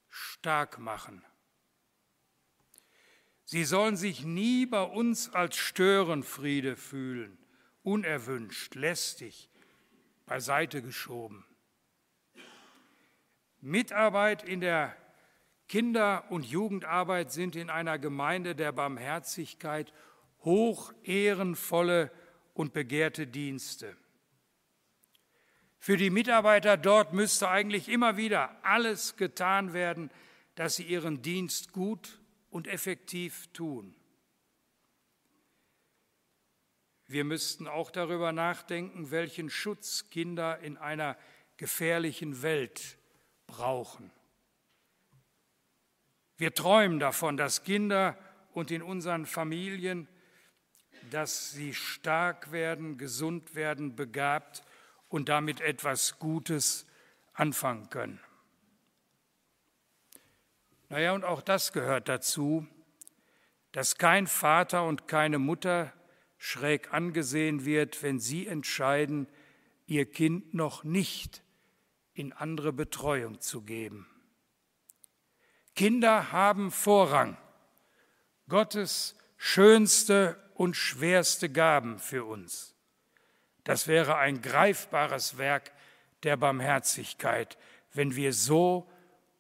stark 0.10 0.80
machen. 0.80 1.24
Sie 3.46 3.64
sollen 3.64 3.98
sich 3.98 4.24
nie 4.24 4.68
bei 4.68 4.84
uns 4.84 5.30
als 5.30 5.56
Störenfriede 5.56 6.76
fühlen, 6.76 7.39
unerwünscht, 7.90 8.76
lästig, 8.76 9.50
beiseite 10.28 10.84
geschoben. 10.84 11.44
Mitarbeit 13.62 14.44
in 14.44 14.62
der 14.62 14.96
Kinder- 15.68 16.30
und 16.30 16.46
Jugendarbeit 16.46 17.32
sind 17.32 17.56
in 17.56 17.70
einer 17.70 17.98
Gemeinde 17.98 18.56
der 18.56 18.72
Barmherzigkeit 18.72 19.92
hoch 20.44 20.94
ehrenvolle 21.04 22.12
und 22.54 22.74
begehrte 22.74 23.26
Dienste. 23.26 23.98
Für 25.80 25.98
die 25.98 26.12
Mitarbeiter 26.12 26.78
dort 26.78 27.14
müsste 27.14 27.50
eigentlich 27.50 27.90
immer 27.90 28.18
wieder 28.18 28.64
alles 28.64 29.16
getan 29.16 29.74
werden, 29.74 30.12
dass 30.56 30.76
sie 30.76 30.84
ihren 30.84 31.22
Dienst 31.22 31.74
gut 31.74 32.20
und 32.52 32.68
effektiv 32.68 33.48
tun. 33.54 33.96
Wir 37.10 37.24
müssten 37.24 37.68
auch 37.68 37.90
darüber 37.90 38.32
nachdenken, 38.32 39.10
welchen 39.10 39.50
Schutz 39.50 40.12
Kinder 40.12 40.60
in 40.60 40.78
einer 40.78 41.18
gefährlichen 41.58 42.44
Welt 42.44 43.00
brauchen. 43.48 44.12
Wir 46.38 46.54
träumen 46.54 47.00
davon, 47.00 47.36
dass 47.36 47.64
Kinder 47.64 48.16
und 48.54 48.70
in 48.70 48.84
unseren 48.84 49.26
Familien, 49.26 50.08
dass 51.10 51.50
sie 51.50 51.74
stark 51.74 52.52
werden, 52.52 53.00
gesund 53.00 53.56
werden, 53.56 53.96
begabt 53.96 54.62
und 55.08 55.30
damit 55.30 55.62
etwas 55.62 56.20
Gutes 56.20 56.86
anfangen 57.34 57.90
können. 57.90 58.20
Naja, 60.90 61.14
und 61.14 61.26
auch 61.26 61.42
das 61.42 61.74
gehört 61.74 62.08
dazu, 62.08 62.68
dass 63.72 63.98
kein 63.98 64.28
Vater 64.28 64.86
und 64.86 65.08
keine 65.08 65.40
Mutter 65.40 65.92
schräg 66.40 66.92
angesehen 66.92 67.66
wird, 67.66 68.02
wenn 68.02 68.20
sie 68.20 68.48
entscheiden, 68.48 69.28
ihr 69.86 70.10
Kind 70.10 70.54
noch 70.56 70.84
nicht 70.84 71.44
in 72.14 72.34
andere 72.34 72.74
Betreuung 72.74 73.42
zu 73.42 73.62
geben. 73.62 74.08
Kinder 75.76 76.32
haben 76.32 76.72
Vorrang, 76.72 77.38
Gottes 78.48 79.16
schönste 79.38 80.38
und 80.56 80.76
schwerste 80.76 81.50
Gaben 81.50 82.00
für 82.00 82.26
uns. 82.26 82.76
Das 83.64 83.88
wäre 83.88 84.18
ein 84.18 84.42
greifbares 84.42 85.38
Werk 85.38 85.72
der 86.24 86.38
Barmherzigkeit, 86.38 87.58
wenn 87.94 88.16
wir 88.16 88.34
so 88.34 88.90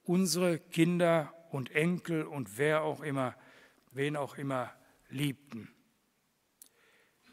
unsere 0.03 0.59
Kinder 0.59 1.33
und 1.51 1.71
Enkel 1.71 2.23
und 2.23 2.57
wer 2.57 2.83
auch 2.83 3.01
immer, 3.01 3.35
wen 3.91 4.15
auch 4.15 4.38
immer 4.38 4.73
liebten. 5.09 5.73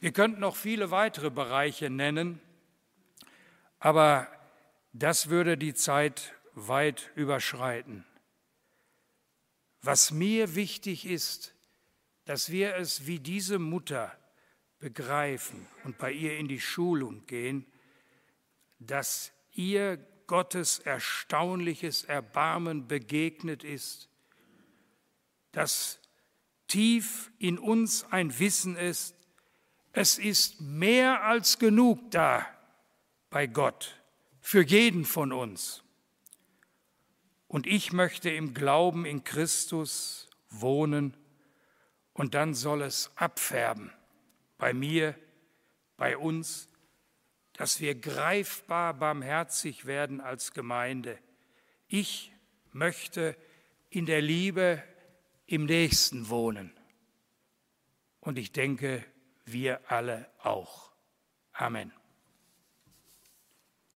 Wir 0.06 0.12
könnten 0.12 0.38
noch 0.38 0.54
viele 0.54 0.92
weitere 0.92 1.30
Bereiche 1.30 1.90
nennen, 1.90 2.40
aber 3.80 4.28
das 4.92 5.30
würde 5.30 5.58
die 5.58 5.74
Zeit 5.74 6.32
weit 6.54 7.10
überschreiten. 7.16 8.06
Was 9.82 10.12
mir 10.12 10.54
wichtig 10.54 11.06
ist, 11.06 11.56
dass 12.24 12.52
wir 12.52 12.76
es 12.76 13.08
wie 13.08 13.18
diese 13.18 13.58
Mutter 13.58 14.16
begreifen 14.78 15.66
und 15.82 15.98
bei 15.98 16.12
ihr 16.12 16.38
in 16.38 16.46
die 16.46 16.60
Schulung 16.60 17.26
gehen, 17.26 17.66
dass 18.78 19.32
ihr 19.54 19.96
Gottes 20.28 20.78
erstaunliches 20.78 22.04
Erbarmen 22.04 22.86
begegnet 22.86 23.64
ist, 23.64 24.08
dass 25.50 25.98
tief 26.68 27.32
in 27.40 27.58
uns 27.58 28.04
ein 28.12 28.38
Wissen 28.38 28.76
ist, 28.76 29.15
es 29.96 30.18
ist 30.18 30.60
mehr 30.60 31.22
als 31.24 31.58
genug 31.58 32.10
da 32.10 32.46
bei 33.30 33.46
Gott 33.46 33.98
für 34.40 34.62
jeden 34.62 35.06
von 35.06 35.32
uns. 35.32 35.82
Und 37.48 37.66
ich 37.66 37.94
möchte 37.94 38.28
im 38.28 38.52
Glauben 38.52 39.06
in 39.06 39.24
Christus 39.24 40.28
wohnen 40.50 41.16
und 42.12 42.34
dann 42.34 42.52
soll 42.52 42.82
es 42.82 43.10
abfärben 43.16 43.90
bei 44.58 44.74
mir, 44.74 45.14
bei 45.96 46.18
uns, 46.18 46.68
dass 47.54 47.80
wir 47.80 47.94
greifbar 47.94 48.92
barmherzig 48.92 49.86
werden 49.86 50.20
als 50.20 50.52
Gemeinde. 50.52 51.18
Ich 51.88 52.32
möchte 52.72 53.34
in 53.88 54.04
der 54.04 54.20
Liebe 54.20 54.82
im 55.46 55.64
Nächsten 55.64 56.28
wohnen. 56.28 56.70
Und 58.20 58.36
ich 58.36 58.52
denke, 58.52 59.02
wir 59.46 59.80
alle 59.90 60.30
auch. 60.42 60.92
Amen. 61.52 61.92